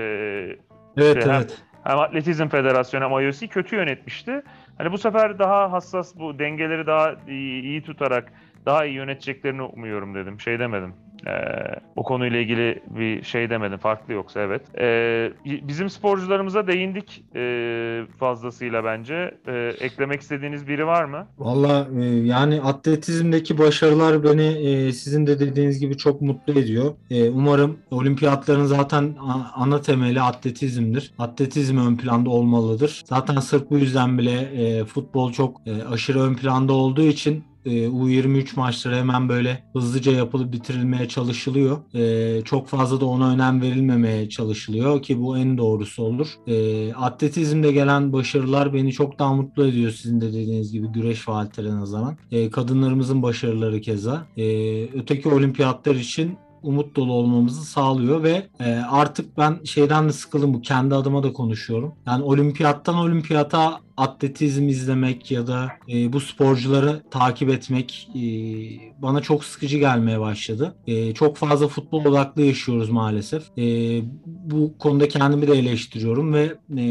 [0.98, 1.58] Evet Şey, hem- evet.
[1.84, 4.42] hem Atletizm Federasyonu hem IOC kötü yönetmişti.
[4.78, 8.34] Hani bu sefer daha hassas bu dengeleri daha iyi, iyi tutarak
[8.66, 10.40] daha iyi yöneteceklerini umuyorum dedim.
[10.40, 10.94] Şey demedim.
[11.28, 11.32] Ee,
[11.96, 13.78] o konuyla ilgili bir şey demedim.
[13.78, 14.62] Farklı yoksa evet.
[14.80, 19.38] Ee, bizim sporcularımıza değindik ee, fazlasıyla bence.
[19.48, 21.28] Ee, eklemek istediğiniz biri var mı?
[21.38, 26.94] Valla e, yani atletizmdeki başarılar beni e, sizin de dediğiniz gibi çok mutlu ediyor.
[27.10, 29.16] E, umarım olimpiyatların zaten
[29.56, 31.14] ana temeli atletizmdir.
[31.20, 33.04] Atletizm ön planda olmalıdır.
[33.06, 37.88] Zaten sırf bu yüzden bile e, futbol çok e, aşırı ön planda olduğu için e,
[37.88, 41.78] U23 maçları hemen böyle hızlıca yapılıp bitirilmeye çalışılıyor.
[41.94, 46.28] E, çok fazla da ona önem verilmemeye çalışılıyor ki bu en doğrusu olur.
[46.48, 51.76] E, atletizmde gelen başarılar beni çok daha mutlu ediyor sizin de dediğiniz gibi güreş faaliyetlerine
[51.76, 52.18] nazaran.
[52.32, 54.26] E, kadınlarımızın başarıları keza.
[54.38, 60.54] E, öteki olimpiyatlar için umut dolu olmamızı sağlıyor ve e, artık ben şeyden de sıkıldım
[60.54, 61.94] bu kendi adıma da konuşuyorum.
[62.08, 68.22] Yani olimpiyattan olimpiyata atletizm izlemek ya da e, bu sporcuları takip etmek e,
[69.02, 70.76] bana çok sıkıcı gelmeye başladı.
[70.88, 73.44] E, çok fazla futbol odaklı yaşıyoruz maalesef.
[73.58, 73.64] E,
[74.26, 76.84] bu konuda kendimi de eleştiriyorum ve e,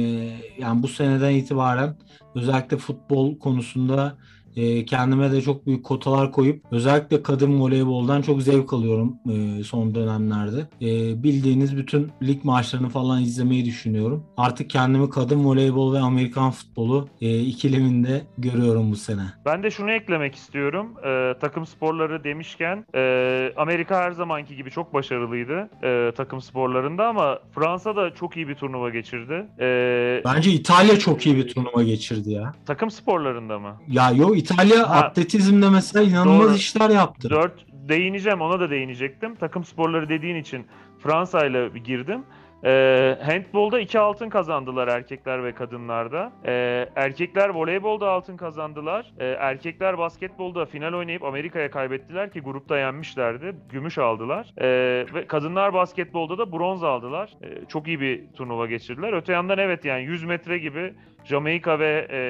[0.58, 1.96] yani bu seneden itibaren
[2.34, 4.16] özellikle futbol konusunda
[4.56, 9.94] e, kendime de çok büyük kotalar koyup özellikle kadın voleyboldan çok zevk alıyorum e, son
[9.94, 10.60] dönemlerde.
[10.80, 14.24] E, bildiğiniz bütün lig maçlarını falan izlemeyi düşünüyorum.
[14.36, 19.22] Artık kendimi kadın voleybol ve Amerikan futbolu e, ikileminde görüyorum bu sene.
[19.46, 20.86] Ben de şunu eklemek istiyorum.
[21.06, 27.38] Ee, takım sporları demişken e, Amerika her zamanki gibi çok başarılıydı e, takım sporlarında ama
[27.54, 29.46] Fransa da çok iyi bir turnuva geçirdi.
[29.60, 32.54] E, Bence İtalya çok iyi bir turnuva geçirdi ya.
[32.66, 33.76] takım sporlarında mı?
[33.88, 34.94] Ya yo İtalya Ha.
[34.94, 36.54] atletizmde mesela inanılmaz Doğru.
[36.54, 37.30] işler yaptı.
[37.30, 39.34] Dört değineceğim ona da değinecektim.
[39.34, 40.66] Takım sporları dediğin için
[41.02, 42.20] Fransa ile girdim.
[42.64, 46.32] Ee, handbolda iki altın kazandılar erkekler ve kadınlarda.
[46.46, 49.12] Ee, erkekler voleybolda altın kazandılar.
[49.18, 53.56] Ee, erkekler basketbolda final oynayıp Amerika'ya kaybettiler ki grupta yenmişlerdi.
[53.70, 54.52] Gümüş aldılar.
[54.58, 54.66] Ee,
[55.14, 57.30] ve kadınlar basketbolda da bronz aldılar.
[57.42, 59.12] Ee, çok iyi bir turnuva geçirdiler.
[59.12, 60.94] Öte yandan evet yani 100 metre gibi
[61.24, 62.20] Jamaika ve e,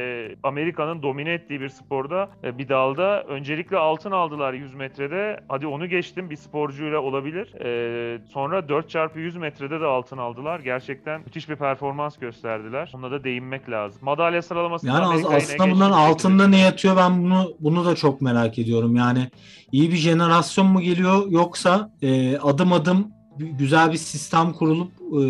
[0.42, 5.40] Amerika'nın domine ettiği bir sporda e, bir dalda öncelikle altın aldılar 100 metrede.
[5.48, 7.54] Hadi onu geçtim bir sporcuyla olabilir.
[7.64, 10.60] E, sonra 4x100 metrede de altın aldılar.
[10.60, 12.92] Gerçekten müthiş bir performans gösterdiler.
[12.94, 14.00] Ona da değinmek lazım.
[14.04, 18.58] Madalya sıralamasında Yani az- aslında bunların altında ne yatıyor ben bunu bunu da çok merak
[18.58, 18.96] ediyorum.
[18.96, 19.28] Yani
[19.72, 25.22] iyi bir jenerasyon mu geliyor yoksa e, adım adım güzel bir sistem kurulup e,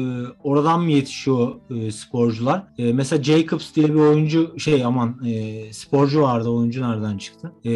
[0.45, 2.65] oradan mı yetişiyor e, sporcular?
[2.79, 7.53] E, mesela Jacobs diye bir oyuncu şey aman e, sporcu vardı oyuncu nereden çıktı?
[7.65, 7.73] E,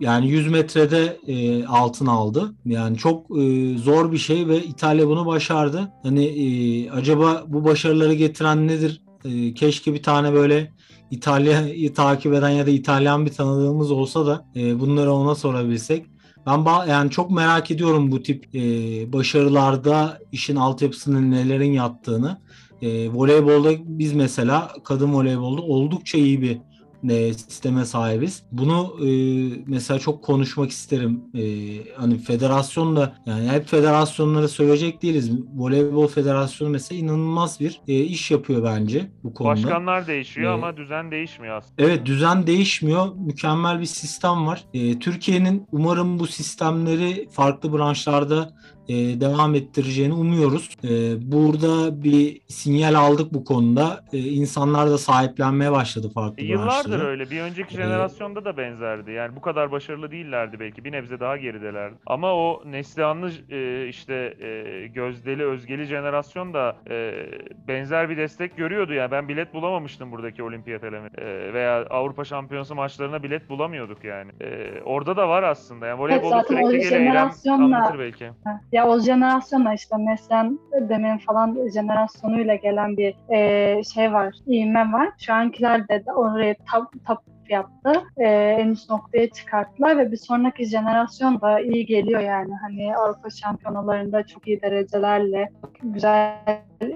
[0.00, 2.54] yani 100 metrede e, altın aldı.
[2.64, 5.92] Yani çok e, zor bir şey ve İtalya bunu başardı.
[6.02, 9.02] Hani e, acaba bu başarıları getiren nedir?
[9.24, 10.72] E, keşke bir tane böyle
[11.10, 16.06] İtalya'yı takip eden ya da İtalyan bir tanıdığımız olsa da e, bunları ona sorabilsek.
[16.46, 18.60] Ben yani çok merak ediyorum bu tip e,
[19.12, 22.38] başarılarda işin altyapısının nelerin yattığını.
[22.82, 26.58] E, voleybolda biz mesela kadın voleybolda oldukça iyi bir
[27.10, 28.42] e, sisteme sahibiz.
[28.52, 29.08] Bunu e,
[29.66, 31.20] mesela çok konuşmak isterim.
[31.34, 31.42] E,
[31.96, 35.30] hani federasyon da yani hep federasyonlara söyleyecek değiliz.
[35.54, 39.52] Voleybol Federasyonu mesela inanılmaz bir e, iş yapıyor bence bu konuda.
[39.54, 41.74] Başkanlar değişiyor E, ama düzen değişmiyor aslında.
[41.82, 43.14] Evet düzen değişmiyor.
[43.16, 44.64] Mükemmel bir sistem var.
[44.74, 48.52] Ee, Türkiye'nin umarım bu sistemleri farklı branşlarda
[48.88, 50.76] e, devam ettireceğini umuyoruz.
[50.84, 50.88] Ee,
[51.32, 54.04] burada bir sinyal aldık bu konuda.
[54.12, 57.30] Ee, insanlar da sahiplenmeye başladı farklı E, Yıllardır Vardır öyle.
[57.30, 59.12] Bir önceki Ee, jenerasyonda da benzerdi.
[59.12, 60.84] Yani bu kadar başarılı değillerdi belki.
[60.84, 61.94] Bir nebze daha geridelerdi.
[62.06, 67.12] Ama o Neslihanlı e, işte e, Gözdeli, Özgeli jenerasyon da e,
[67.68, 68.92] benzer bir destek görüyordu.
[68.92, 74.30] Yani ben bilet bulamamıştım buradaki olimpiyat eleme e, veya Avrupa Şampiyonası maçlarına bilet bulamıyorduk yani.
[74.40, 75.86] E, orada da var aslında.
[75.86, 77.30] Yani voleybolda zaten o sürekli gelen eylem
[77.62, 78.30] anlatır belki.
[78.72, 80.58] Ya o jenerasyonla işte Meslen
[80.88, 85.08] demin falan jenerasyonuyla gelen bir e, şey var, ivme var.
[85.18, 87.92] Şu ankiler de oraya tap, tap yaptı.
[88.16, 92.54] E, en üst noktaya çıkarttılar ve bir sonraki jenerasyon da iyi geliyor yani.
[92.62, 95.48] Hani Avrupa şampiyonalarında çok iyi derecelerle
[95.82, 96.36] güzel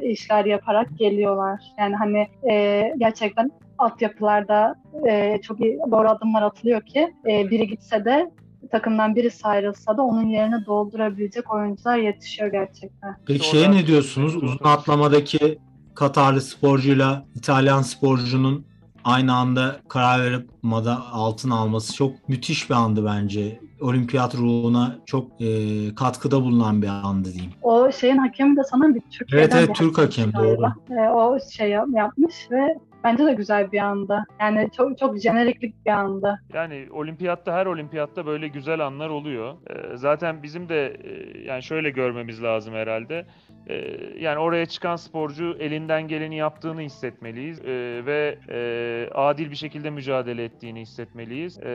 [0.03, 1.61] işler yaparak geliyorlar.
[1.79, 4.75] Yani hani e, gerçekten altyapılarda
[5.09, 8.31] e, çok iyi doğru adımlar atılıyor ki e, biri gitse de
[8.69, 13.17] takımdan birisi ayrılsa da onun yerini doldurabilecek oyuncular yetişiyor gerçekten.
[13.27, 14.37] Peki şeye ne diyorsunuz?
[14.37, 15.59] Uzun atlamadaki
[15.95, 18.67] Katarlı sporcuyla İtalyan sporcunun
[19.05, 23.61] aynı anda karar verip mada altın alması çok müthiş bir andı bence.
[23.81, 25.49] Olimpiyat ruhuna çok e,
[25.95, 27.53] katkıda bulunan bir andı diyeyim.
[27.63, 30.75] O şeyin hakemi de sanırım bir Türkiye'den Evet, evet, Türk hakemmiş hakem, galiba.
[30.91, 34.25] E, o şey yap- yapmış ve bence de güzel bir anda.
[34.41, 36.39] Yani çok çok jeneriklik bir anda.
[36.55, 39.55] Yani olimpiyatta her olimpiyatta böyle güzel anlar oluyor.
[39.71, 43.27] Ee, zaten bizim de e, yani şöyle görmemiz lazım herhalde.
[43.69, 49.91] Ee, yani oraya çıkan sporcu elinden geleni yaptığını hissetmeliyiz Ee, ve e, adil bir şekilde
[49.91, 51.67] mücadele ettiğini hissetmeliyiz Ee,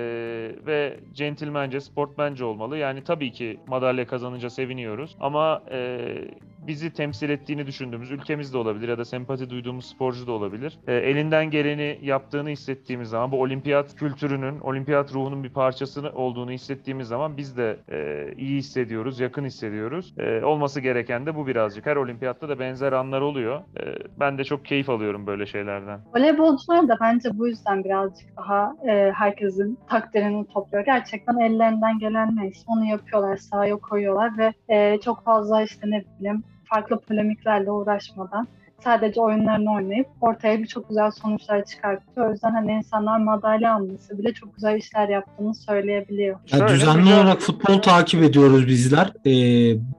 [0.66, 2.78] ve centilmence, sportmence olmalı.
[2.78, 6.08] Yani tabii ki madalya kazanınca seviniyoruz ama e,
[6.68, 10.80] bizi temsil ettiğini düşündüğümüz ülkemiz de olabilir ya da sempati duyduğumuz sporcu da olabilir.
[10.88, 17.08] E, elinden geleni yaptığını hissettiğimiz zaman bu olimpiyat kültürünün, olimpiyat ruhunun bir parçası olduğunu hissettiğimiz
[17.08, 20.14] zaman biz de e, iyi hissediyoruz, yakın hissediyoruz.
[20.18, 21.86] E, olması gereken de bu birazcık.
[21.86, 23.60] Her olimpiyatta da benzer anlar oluyor.
[23.60, 23.84] E,
[24.20, 26.00] ben de çok keyif alıyorum böyle şeylerden.
[26.16, 30.86] Voleybolcular da bence bu yüzden birazcık daha e, herkesin takdirini topluyor.
[30.86, 36.44] Gerçekten ellerinden gelen neyse onu yapıyorlar, sahaya koyuyorlar ve e, çok fazla işte ne bileyim
[36.74, 38.48] farklı polemiklerle uğraşmadan
[38.84, 42.30] sadece oyunlarını oynayıp ortaya birçok güzel sonuçlar çıkartıyor.
[42.30, 46.40] O yüzden hani insanlar madalya alması bile çok güzel işler yaptığını söyleyebiliyor.
[46.52, 49.14] Ya Şöyle düzenli olarak futbol takip ediyoruz bizler.
[49.26, 49.32] Ee,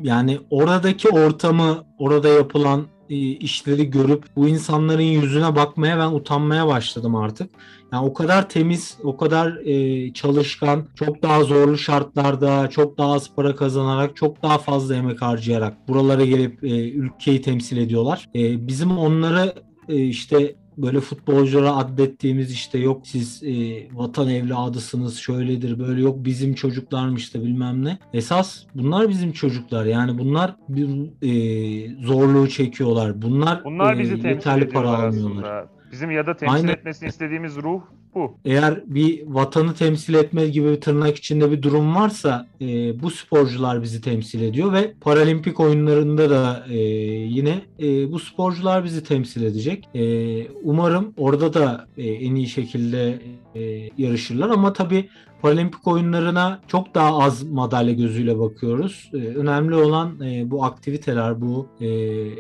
[0.01, 2.87] yani oradaki ortamı, orada yapılan
[3.19, 7.51] işleri görüp bu insanların yüzüne bakmaya ben utanmaya başladım artık.
[7.93, 13.35] Yani o kadar temiz, o kadar e, çalışkan, çok daha zorlu şartlarda, çok daha az
[13.37, 18.29] para kazanarak, çok daha fazla emek harcayarak buralara gelip e, ülkeyi temsil ediyorlar.
[18.35, 19.55] E, bizim onları
[19.89, 23.53] e, işte böyle futbolculara addettiğimiz işte yok siz e,
[23.93, 27.99] vatan evladısınız şöyledir böyle yok bizim çocuklarmış da bilmem ne.
[28.13, 30.89] Esas bunlar bizim çocuklar yani bunlar bir
[31.23, 33.23] e, zorluğu çekiyorlar.
[33.23, 35.67] Bunlar, Bunlar e, bizi temsil yeterli para almıyorlar.
[35.93, 36.69] Bizim ya da temsil Aynen.
[36.69, 37.83] etmesini istediğimiz ruh
[38.15, 38.35] bu.
[38.45, 42.67] Eğer bir vatanı temsil etme gibi bir tırnak içinde bir durum varsa e,
[43.03, 49.05] bu sporcular bizi temsil ediyor ve paralimpik oyunlarında da e, yine e, bu sporcular bizi
[49.05, 49.89] temsil edecek.
[49.95, 50.03] E,
[50.49, 53.19] umarım orada da e, en iyi şekilde
[53.55, 55.09] e, yarışırlar ama tabii
[55.43, 59.11] paralimpik oyunlarına çok daha az madalya gözüyle bakıyoruz.
[59.15, 61.87] E, önemli olan e, bu aktiviteler, bu e,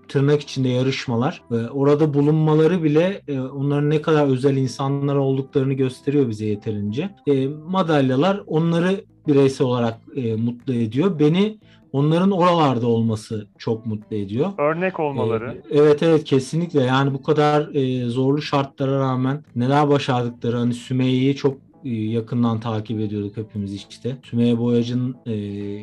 [0.00, 1.42] tırnak içinde yarışmalar.
[1.50, 5.16] E, orada bulunmaları bile e, onların ne kadar özel insanlar
[5.62, 7.10] olduklarını gösteriyor bize yeterince.
[7.26, 11.18] E, madalyalar onları bireysel olarak e, mutlu ediyor.
[11.18, 11.58] Beni
[11.92, 14.52] onların oralarda olması çok mutlu ediyor.
[14.58, 15.62] Örnek olmaları.
[15.70, 21.36] Ee, Evet evet kesinlikle yani bu kadar e, zorlu şartlara rağmen neler başardıkları hani Sümeyye'yi
[21.36, 24.16] çok yakından takip ediyorduk hepimiz işte.
[24.22, 25.32] Sümeyye Boyacı'nın e,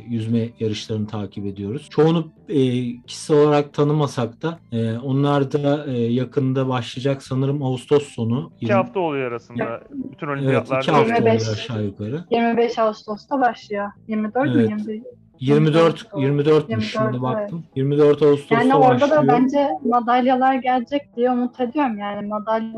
[0.09, 1.87] yüzme yarışlarını takip ediyoruz.
[1.89, 2.57] Çoğunu e,
[3.01, 8.51] kişisel olarak tanımasak da e, onlar da e, yakında başlayacak sanırım Ağustos sonu.
[8.61, 9.81] İki hafta oluyor arasında.
[9.91, 10.81] Bütün Evet olimpiyatlarda.
[10.81, 11.41] iki hafta Yirmi beş.
[11.41, 12.23] oluyor aşağı yukarı.
[12.31, 13.87] 25 Ağustos'ta başlıyor.
[14.07, 14.55] 24 Evet.
[14.55, 15.01] mi 21?
[15.39, 17.21] 24 24, 24'müş şimdi evet.
[17.21, 17.63] baktım.
[17.75, 19.23] 24 Ağustos'ta Yani orada başlıyor.
[19.23, 21.97] da bence madalyalar gelecek diye umut ediyorum.
[21.97, 22.73] Yani madalya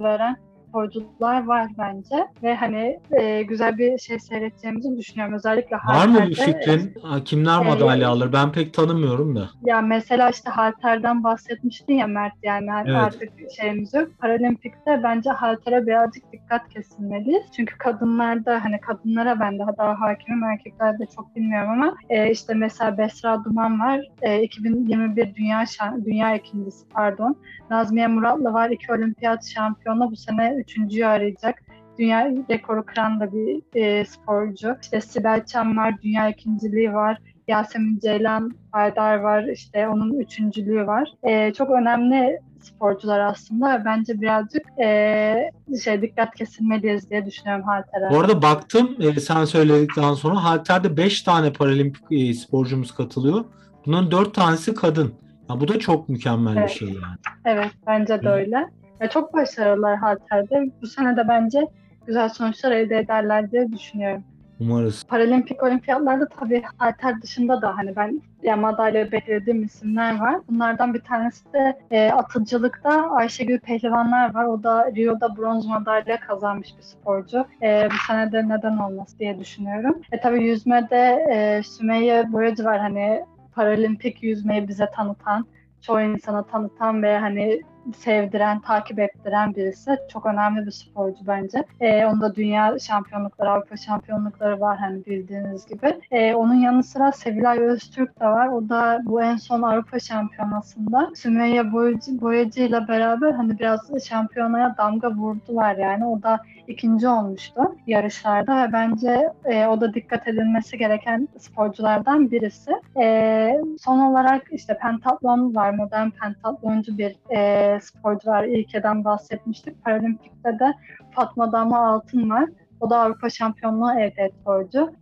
[0.00, 0.36] veren
[0.68, 2.26] sporcular var bence.
[2.42, 5.34] Ve hani e, güzel bir şey seyredeceğimizi düşünüyorum.
[5.34, 6.94] Özellikle Var mı bir halterde- fikrin?
[7.02, 8.32] Ha, Kimler e, madalya alır?
[8.32, 9.48] Ben pek tanımıyorum da.
[9.64, 12.96] Ya mesela işte halterden bahsetmiştin ya Mert yani Evet.
[12.96, 14.08] artık şeyimiz yok.
[14.18, 17.42] Paralimpikte bence haltere birazcık dikkat kesilmeliyiz.
[17.56, 22.98] Çünkü kadınlarda hani kadınlara ben daha daha hakimim erkeklerde çok bilmiyorum ama e, işte mesela
[22.98, 24.00] Besra Duman var.
[24.22, 25.64] E, 2021 dünya
[26.04, 27.36] dünya ikincisi pardon.
[27.70, 28.70] Nazmiye Muratlı var.
[28.70, 31.62] iki olimpiyat şampiyonu bu sene üçüncüyü arayacak.
[31.98, 34.76] Dünya rekoru kıran da bir e, sporcu.
[34.82, 35.94] İşte Sibel Çam var.
[36.02, 37.18] Dünya ikinciliği var.
[37.48, 41.12] Yasemin Ceylan Haydar var işte onun üçüncülüğü var.
[41.22, 43.82] Ee, çok önemli sporcular aslında.
[43.84, 45.50] Bence birazcık e,
[45.84, 48.10] şey dikkat kesilmeliyiz diye düşünüyorum haltere.
[48.10, 53.44] Bu arada baktım e, sen söyledikten sonra halterde 5 tane paralimpik e, sporcumuz katılıyor.
[53.86, 55.14] Bunların 4 tanesi kadın.
[55.50, 56.68] Ya bu da çok mükemmel Evet.
[56.68, 57.18] bir şey yani.
[57.44, 58.68] Evet bence de öyle.
[59.00, 60.70] Ve çok başarılılar halterde.
[60.82, 61.66] Bu sene de bence
[62.06, 64.24] güzel sonuçlar elde ederler diye düşünüyorum.
[64.60, 65.04] Umarız.
[65.04, 70.40] Paralimpik olimpiyatlarda tabii halter dışında da hani ben ya madalya beklediğim isimler var.
[70.50, 74.44] Bunlardan bir tanesi de e, atıcılıkta Ayşegül Pehlivanlar var.
[74.44, 77.46] O da Rio'da bronz madalya kazanmış bir sporcu.
[77.62, 80.02] E, bu sene de neden olmaz diye düşünüyorum.
[80.12, 82.78] E tabii yüzmede e, Sümeyye Boyacı var.
[82.78, 85.46] Hani paralimpik yüzmeyi bize tanıtan,
[85.80, 87.60] çoğu insana tanıtan ve hani
[87.92, 89.98] sevdiren, takip ettiren birisi.
[90.12, 91.64] Çok önemli bir sporcu bence.
[91.80, 96.00] Ee, onda dünya şampiyonlukları, Avrupa şampiyonlukları var hani bildiğiniz gibi.
[96.10, 98.48] Ee, onun yanı sıra Sevilay Öztürk de var.
[98.48, 104.74] O da bu en son Avrupa şampiyonasında Sümeyye Boyacı, Boyacı ile beraber hani biraz şampiyonaya
[104.78, 106.06] damga vurdular yani.
[106.06, 112.70] O da ikinci olmuştu yarışlarda ve bence e, o da dikkat edilmesi gereken sporculardan birisi.
[113.00, 118.44] E, son olarak işte pentatlon var, modern pentatloncu bir e, sporcu var.
[118.44, 119.84] İlke'den bahsetmiştik.
[119.84, 120.74] Paralimpik'te de
[121.10, 122.48] Fatma Dama Altın var.
[122.80, 124.38] O da Avrupa şampiyonluğu elde etti.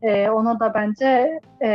[0.02, 1.68] E, ona da bence e,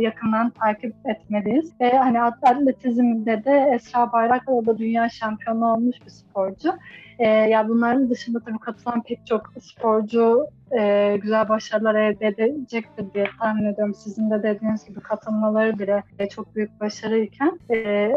[0.00, 1.72] yakından takip etmeliyiz.
[1.80, 6.72] Ve hani at- atletizmde de Esra Bayraktar o da dünya şampiyonu olmuş bir sporcu.
[7.18, 10.46] E, ya bunların dışında tabii katılan pek çok sporcu
[10.78, 13.94] e, güzel başarılar elde edecektir diye tahmin ediyorum.
[13.94, 18.12] Sizin de dediğiniz gibi katılmaları bile e, çok büyük başarıyken e,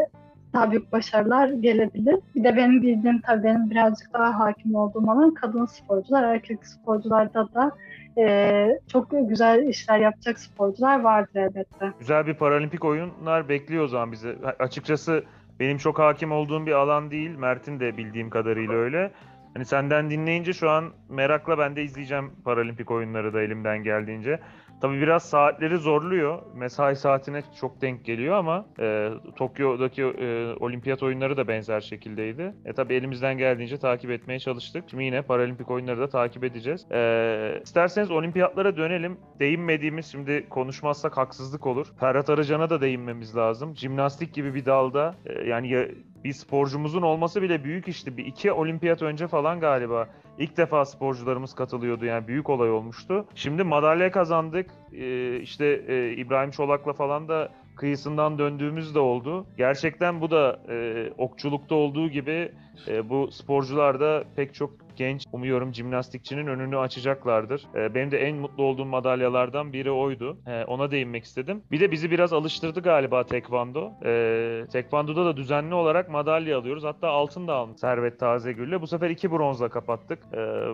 [0.56, 2.16] daha büyük başarılar gelebilir.
[2.34, 6.22] Bir de benim bildiğim tabii benim birazcık daha hakim olduğum alan kadın sporcular.
[6.34, 7.70] Erkek sporcularda da
[8.18, 11.92] e, çok güzel işler yapacak sporcular vardır elbette.
[11.98, 14.36] Güzel bir paralimpik oyunlar bekliyor o zaman bize.
[14.42, 15.24] Ha- Açıkçası
[15.60, 17.30] benim çok hakim olduğum bir alan değil.
[17.30, 19.10] Mert'in de bildiğim kadarıyla öyle.
[19.54, 24.40] Hani senden dinleyince şu an merakla ben de izleyeceğim paralimpik oyunları da elimden geldiğince.
[24.80, 26.42] Tabii biraz saatleri zorluyor.
[26.54, 32.54] Mesai saatine çok denk geliyor ama e, Tokyo'daki e, olimpiyat oyunları da benzer şekildeydi.
[32.64, 34.84] E tabii elimizden geldiğince takip etmeye çalıştık.
[34.90, 36.86] Şimdi yine paralimpik oyunları da takip edeceğiz.
[36.92, 39.18] E, isterseniz olimpiyatlara dönelim.
[39.40, 41.86] Değinmediğimiz şimdi konuşmazsak haksızlık olur.
[42.00, 43.76] Ferhat Arıcan'a da değinmemiz lazım.
[43.76, 45.88] Jimnastik gibi bir dalda e, yani ya,
[46.24, 48.16] bir sporcumuzun olması bile büyük işti.
[48.16, 53.24] Bir iki olimpiyat önce falan galiba İlk defa sporcularımız katılıyordu yani büyük olay olmuştu.
[53.34, 54.70] Şimdi madalya kazandık.
[54.92, 59.46] Ee, işte e, İbrahim Çolak'la falan da kıyısından döndüğümüz de oldu.
[59.56, 62.52] Gerçekten bu da e, okçulukta olduğu gibi
[62.88, 67.62] e, bu sporcular da pek çok genç umuyorum jimnastikçinin önünü açacaklardır.
[67.74, 70.38] E, benim de en mutlu olduğum madalyalardan biri oydu.
[70.46, 71.62] E, ona değinmek istedim.
[71.70, 73.92] Bir de bizi biraz alıştırdı galiba tekvando.
[74.04, 76.84] E, tekvandoda da düzenli olarak madalya alıyoruz.
[76.84, 78.80] Hatta altın da almış Servet Tazegül'le.
[78.80, 80.18] Bu sefer iki bronzla kapattık.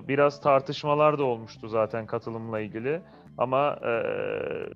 [0.08, 3.00] Biraz tartışmalar da olmuştu zaten katılımla ilgili.
[3.38, 3.92] Ama e,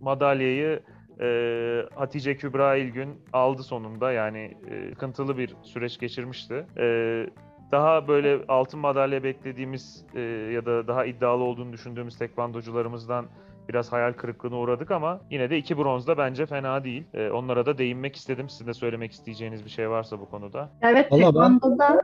[0.00, 0.80] madalyayı
[1.20, 1.28] e,
[1.94, 4.12] Hatice Kübra İlgün aldı sonunda.
[4.12, 6.66] Yani e, bir süreç geçirmişti.
[7.72, 10.20] Daha böyle altın madalya beklediğimiz e,
[10.54, 13.26] ya da daha iddialı olduğunu düşündüğümüz tekvandocularımızdan
[13.68, 17.04] biraz hayal kırıklığına uğradık ama yine de iki bronz da bence fena değil.
[17.14, 18.48] E, onlara da değinmek istedim.
[18.48, 20.70] Sizin de söylemek isteyeceğiniz bir şey varsa bu konuda.
[20.82, 22.00] Evet, Valla ben- tekvandoda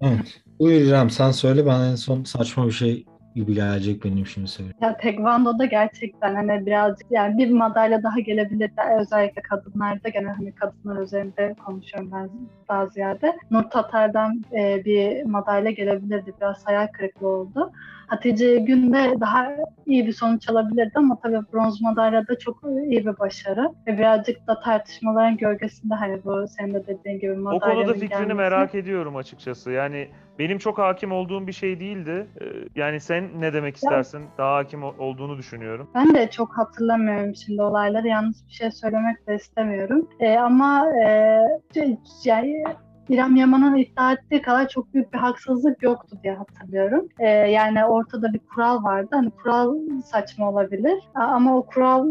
[0.00, 0.42] Evet.
[0.60, 4.72] Buyur İrem sen söyle ben en son saçma bir şey gibi gelecek benim şimdi söyle.
[4.80, 8.70] Ya tekvandoda gerçekten hani birazcık yani bir madalya daha gelebilir
[9.00, 12.30] özellikle kadınlarda gene hani kadınlar üzerinde konuşuyorum ben
[12.68, 13.36] daha ziyade.
[13.50, 17.72] Nur Tatar'dan e, bir madalya gelebilirdi biraz hayal kırıklığı oldu.
[18.06, 19.48] Hatice Gün de daha
[19.86, 23.68] iyi bir sonuç alabilirdi ama tabii bronz madalya da çok iyi bir başarı.
[23.86, 28.08] Ve birazcık da tartışmaların gölgesinde hani bu senin de dediğin gibi O madalyanın konuda fikrini
[28.08, 28.34] gelmesi.
[28.34, 29.70] merak ediyorum açıkçası.
[29.70, 32.26] Yani benim çok hakim olduğum bir şey değildi.
[32.40, 32.44] E,
[32.80, 34.24] yani sen ne demek istersin?
[34.38, 35.90] Daha hakim o- olduğunu düşünüyorum.
[35.94, 38.08] Ben de çok hatırlamıyorum şimdi olayları.
[38.08, 40.08] Yanlış bir şey söylemek de istemiyorum.
[40.20, 41.40] Ee, ama e,
[41.74, 42.64] c- yani
[43.08, 47.08] İrem Yaman'ın iddia ettiği kadar çok büyük bir haksızlık yoktu diye hatırlıyorum.
[47.18, 49.08] Ee, yani ortada bir kural vardı.
[49.10, 50.98] Hani kural saçma olabilir.
[51.14, 52.10] Ama o kural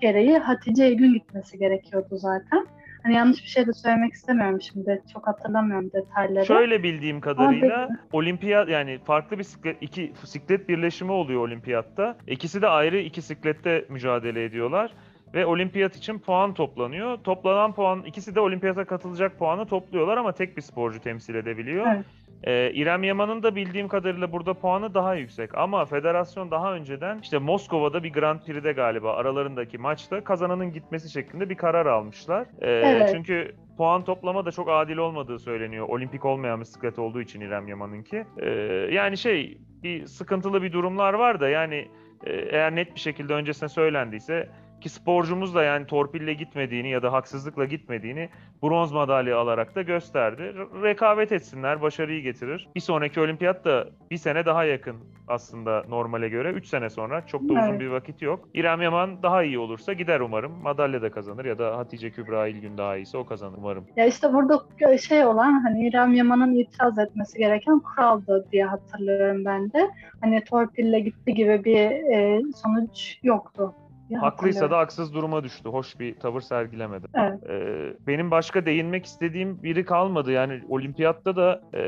[0.00, 2.66] gereği Hatice gün gitmesi gerekiyordu zaten.
[3.02, 5.02] Hani yanlış bir şey de söylemek istemiyorum şimdi.
[5.12, 6.46] Çok hatırlamıyorum detayları.
[6.46, 12.16] Şöyle bildiğim kadarıyla olimpiyat yani farklı bisiklet iki bisiklet birleşimi oluyor olimpiyatta.
[12.26, 14.90] İkisi de ayrı iki siklette mücadele ediyorlar
[15.34, 17.16] ve olimpiyat için puan toplanıyor.
[17.18, 21.86] Toplanan puan ikisi de olimpiyata katılacak puanı topluyorlar ama tek bir sporcu temsil edebiliyor.
[21.94, 22.04] Evet.
[22.44, 25.58] Ee, İrem Yaman'ın da bildiğim kadarıyla burada puanı daha yüksek.
[25.58, 31.50] Ama federasyon daha önceden işte Moskova'da bir Grand Prix'de galiba aralarındaki maçta kazananın gitmesi şeklinde
[31.50, 32.46] bir karar almışlar.
[32.60, 33.10] Ee, Evet.
[33.12, 35.88] Çünkü puan toplama da çok adil olmadığı söyleniyor.
[35.88, 38.24] Olimpik olmayan bisiklet olduğu için İrem Yaman'ınki.
[38.38, 38.50] Ee,
[38.92, 41.88] yani şey bir sıkıntılı bir durumlar var da yani
[42.26, 44.48] e, eğer net bir şekilde öncesine söylendiyse
[44.84, 48.28] ki sporcumuz da yani torpille gitmediğini ya da haksızlıkla gitmediğini
[48.62, 50.54] bronz madalya alarak da gösterdi.
[50.82, 52.68] Rekabet etsinler, başarıyı getirir.
[52.74, 54.96] Bir sonraki olimpiyat da bir sene daha yakın
[55.28, 56.50] aslında normale göre.
[56.50, 57.80] 3 sene sonra çok da uzun Evet.
[57.80, 58.48] bir vakit yok.
[58.54, 60.52] İrem Yaman daha iyi olursa gider umarım.
[60.62, 63.84] Madalya da kazanır ya da Hatice Kübra İlgün daha iyiyse o kazanır umarım.
[63.96, 64.62] Ya işte burada
[64.98, 69.90] şey olan hani İrem Yaman'ın itiraz etmesi gereken kuraldı diye hatırlıyorum ben de.
[70.20, 73.74] Hani torpille gitti gibi bir e, sonuç yoktu.
[74.08, 75.68] Diye Haklıysa da haksız duruma düştü.
[75.68, 77.06] Hoş bir tavır sergilemedi.
[77.14, 77.50] Evet.
[77.50, 80.32] Ee, benim başka değinmek istediğim biri kalmadı.
[80.32, 81.80] Yani olimpiyatta da e,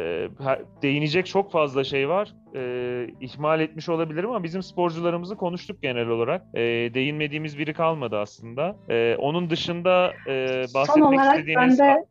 [0.82, 2.34] değinecek çok fazla şey var.
[2.54, 6.42] Ee, ihmal etmiş olabilirim ama bizim sporcularımızı konuştuk genel olarak.
[6.54, 6.60] Ee,
[6.94, 8.76] değinmediğimiz biri kalmadı aslında.
[8.88, 11.78] Ee, onun dışında e, bahsetmek olarak istediğiniz...
[11.78, 12.04] ben de-.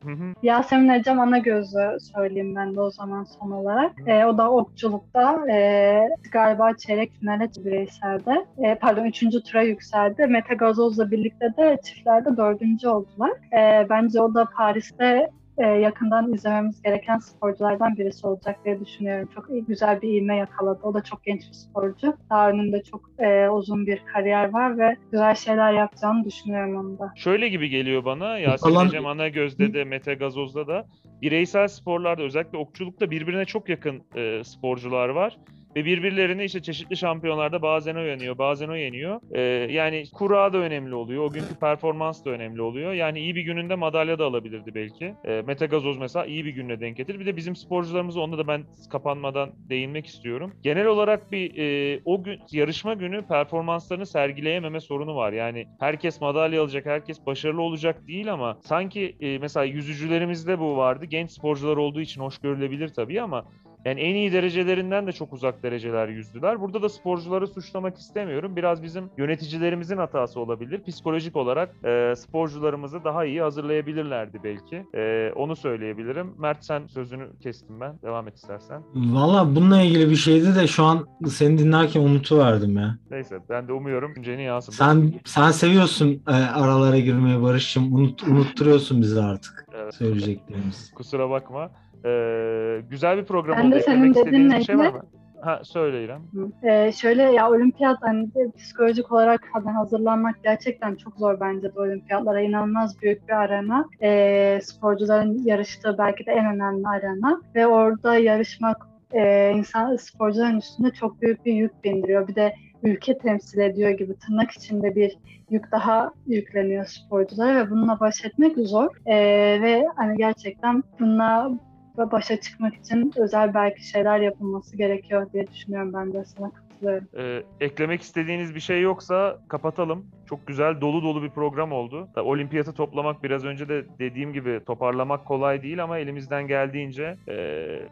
[0.43, 3.91] Yasemin Ecem Anagöz'ü söyleyeyim ben de o zaman son olarak.
[4.07, 8.45] E, o da okçulukta e, galiba çeyrek finale bireyselde.
[8.57, 9.94] E, pardon üçüncü tura yükseldi.
[10.29, 13.31] Mete Gazoz'la birlikte de çiftlerde dördüncü oldular.
[13.57, 19.29] E, bence o da Paris'te e, yakından izlememiz gereken sporculardan birisi olacak diye düşünüyorum.
[19.35, 20.79] Çok iyi, güzel bir ivme yakaladı.
[20.83, 22.13] O da çok genç bir sporcu.
[22.29, 27.11] Daha önünde çok e, uzun bir kariyer var ve güzel şeyler yapacağını düşünüyorum onun da.
[27.15, 28.39] Şöyle gibi geliyor bana.
[28.39, 30.85] Yasemin Kalan- Ecem Anagöz'de de Mete Gazoz'da da
[31.21, 35.37] bireysel sporlarda özellikle okçulukta birbirine çok yakın e, sporcular var.
[35.75, 39.21] Ve birbirlerini işte çeşitli şampiyonlarda bazen o yeniyor, bazen o yeniyor.
[39.31, 39.41] E,
[39.73, 41.23] yani kura da önemli oluyor.
[41.23, 42.93] O günkü performans da önemli oluyor.
[42.93, 45.13] Yani iyi bir gününde madalya da alabilirdi belki.
[45.25, 47.19] E, Mete Gazoz mesela iyi bir gününe denk getirdi.
[47.19, 50.53] Bir de bizim sporcularımız onda da ben kapanmadan değinmek istiyorum.
[50.63, 55.33] Genel olarak bir e, o gün yarışma günü performanslarını sergileyememe sorunu var.
[55.33, 61.05] Yani herkes madalya alacak, herkes başarılı olacak değil ama sanki e, mesela yüzücülerimizde bu vardı.
[61.05, 63.45] Genç sporcular olduğu için hoş görülebilir tabii ama
[63.85, 66.61] yani en iyi derecelerinden de çok uzak dereceler yüzdüler.
[66.61, 68.55] Burada da sporcuları suçlamak istemiyorum.
[68.55, 70.83] Biraz bizim yöneticilerimizin hatası olabilir.
[70.87, 74.85] Psikolojik olarak e, sporcularımızı daha iyi hazırlayabilirlerdi belki.
[74.95, 76.33] E, onu söyleyebilirim.
[76.37, 77.99] Mert sen sözünü kestim ben.
[78.03, 78.81] Devam et istersen.
[78.95, 82.97] Valla bununla ilgili bir şeydi de şu an seni dinlerken unutuverdim ya.
[83.11, 84.71] Neyse ben de umuyorum Ceni Yansın.
[84.71, 87.93] Sen sen seviyorsun e, aralara girmeyi Barış'cığım.
[87.95, 89.95] Unut, unutturuyorsun bizi artık Evet.
[89.95, 90.91] söyleyeceklerimiz.
[90.95, 91.71] Kusura bakma.
[92.05, 93.75] Ee, güzel bir program Ben oldu.
[93.75, 95.01] de senin bir şey var dediğinle mı?
[95.41, 96.21] Ha söyle İrem.
[96.63, 101.79] Ee, şöyle ya olimpiyat hani de psikolojik olarak hani hazırlanmak gerçekten çok zor bence de
[101.79, 103.85] olimpiyatlara inanılmaz büyük bir arena.
[104.01, 110.91] Ee, sporcuların yarıştığı belki de en önemli arena ve orada yarışmak e, insan sporcuların üstünde
[110.91, 112.27] çok büyük bir yük bindiriyor.
[112.27, 112.53] Bir de
[112.83, 115.17] ülke temsil ediyor gibi tırnak içinde bir
[115.49, 118.89] yük daha yükleniyor sporculara ve bununla baş etmek zor.
[119.05, 119.15] Ee,
[119.61, 121.51] ve hani gerçekten bununla
[121.97, 127.07] başa çıkmak için özel belki şeyler yapılması gerekiyor diye düşünüyorum ben de sana katılıyorum.
[127.17, 130.05] Ee, eklemek istediğiniz bir şey yoksa kapatalım.
[130.29, 132.07] Çok güzel dolu dolu bir program oldu.
[132.15, 137.33] Tabii Olimpiyatı toplamak biraz önce de dediğim gibi toparlamak kolay değil ama elimizden geldiğince e,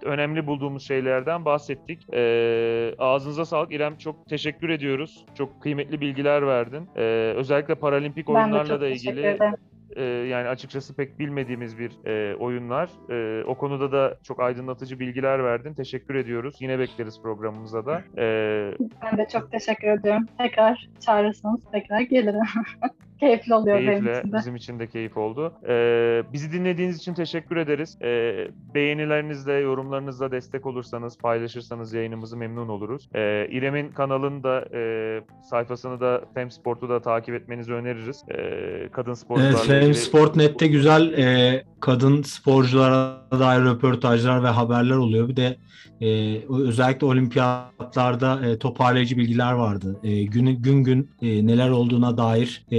[0.01, 2.13] önemli bulduğumuz şeylerden bahsettik.
[2.13, 5.25] E, ağzınıza sağlık İrem çok teşekkür ediyoruz.
[5.35, 6.89] Çok kıymetli bilgiler verdin.
[6.95, 7.01] E,
[7.35, 9.55] özellikle paralimpik oyunlarla da ilgili ederim.
[9.95, 12.89] E, yani açıkçası pek bilmediğimiz bir e, oyunlar.
[13.09, 15.73] E, o konuda da çok aydınlatıcı bilgiler verdin.
[15.73, 16.55] Teşekkür ediyoruz.
[16.59, 18.01] Yine bekleriz programımıza da.
[18.17, 18.25] E,
[19.01, 20.25] Ben de çok teşekkür ediyorum.
[20.37, 22.41] Tekrar çağırırsanız tekrar gelirim.
[23.23, 24.37] Keyifli oluyor benim keyifle, için de.
[24.37, 25.53] bizim için de keyif oldu.
[25.67, 25.73] E,
[26.33, 27.97] bizi dinlediğiniz için teşekkür ederiz.
[28.01, 28.07] E,
[28.75, 33.09] beğenilerinizle, yorumlarınızla destek olursanız, paylaşırsanız yayınımızı memnun oluruz.
[33.15, 38.23] E, İrem'in kanalını da, e, sayfasını da, Femsport'u da takip etmenizi öneririz.
[38.29, 45.27] E, kadın sporcularla Evet, ilgili- Sport.net'te güzel e, kadın sporculara dair röportajlar ve haberler oluyor.
[45.27, 45.57] Bir de
[46.01, 49.99] e, özellikle olimpiyatlarda e, toparlayıcı bilgiler vardı.
[50.03, 52.77] E, gün gün gün e, neler olduğuna dair e,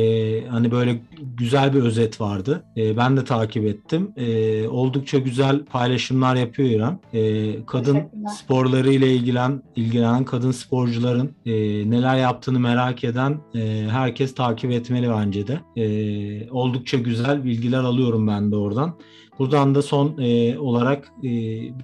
[0.51, 1.01] hani böyle
[1.37, 2.65] güzel bir özet vardı.
[2.77, 4.13] E, ben de takip ettim.
[4.17, 6.99] E, oldukça güzel paylaşımlar yapıyor İrem.
[7.13, 8.03] E, kadın
[8.39, 11.53] sporları ile ilgilen ilgilenen kadın sporcuların e,
[11.91, 15.61] neler yaptığını merak eden e, herkes takip etmeli bence de.
[15.77, 18.95] E, oldukça güzel bilgiler alıyorum ben de oradan.
[19.39, 21.31] Buradan da son e, olarak e,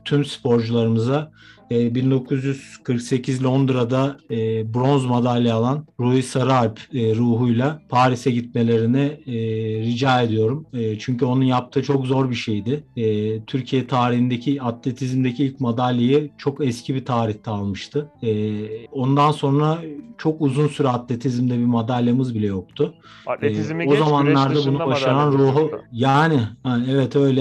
[0.04, 1.30] tüm sporcularımıza
[1.70, 4.36] e, 1948 Londra'da e,
[4.74, 9.32] bronz madalya alan Rui Sarıalp e, ruhuyla Paris'e gitmelerini e,
[9.80, 10.66] rica ediyorum.
[10.72, 12.84] E, çünkü onun yaptığı çok zor bir şeydi.
[12.96, 18.10] E, Türkiye tarihindeki atletizmdeki ilk madalyayı çok eski bir tarihte almıştı.
[18.22, 19.78] E, ondan sonra
[20.18, 22.94] çok uzun süre atletizmde bir madalyamız bile yoktu.
[23.26, 27.40] Atletizmi geç, o zamanlarda güreş dışında bunu başaran ruhu yani ha, evet öyle.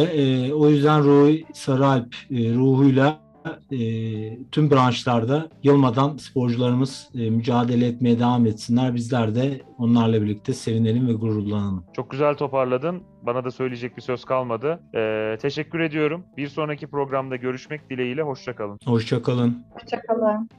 [0.54, 3.29] O yüzden Ruhi Sarıalp e, ruhuyla
[3.72, 3.80] e,
[4.52, 8.96] tüm branşlarda yılmadan sporcularımız e, mücadele etmeye devam etsinler.
[8.96, 11.84] Bizler de onlarla birlikte sevinelim ve gururlanalım.
[11.94, 13.04] Çok güzel toparladın.
[13.22, 14.80] Bana da söyleyecek bir söz kalmadı.
[14.96, 16.24] Ee, teşekkür ediyorum.
[16.38, 18.22] Bir sonraki programda görüşmek dileğiyle.
[18.22, 18.80] Hoşçakalın.
[18.86, 19.64] Hoşçakalın.
[19.72, 20.50] Hoşçakalın.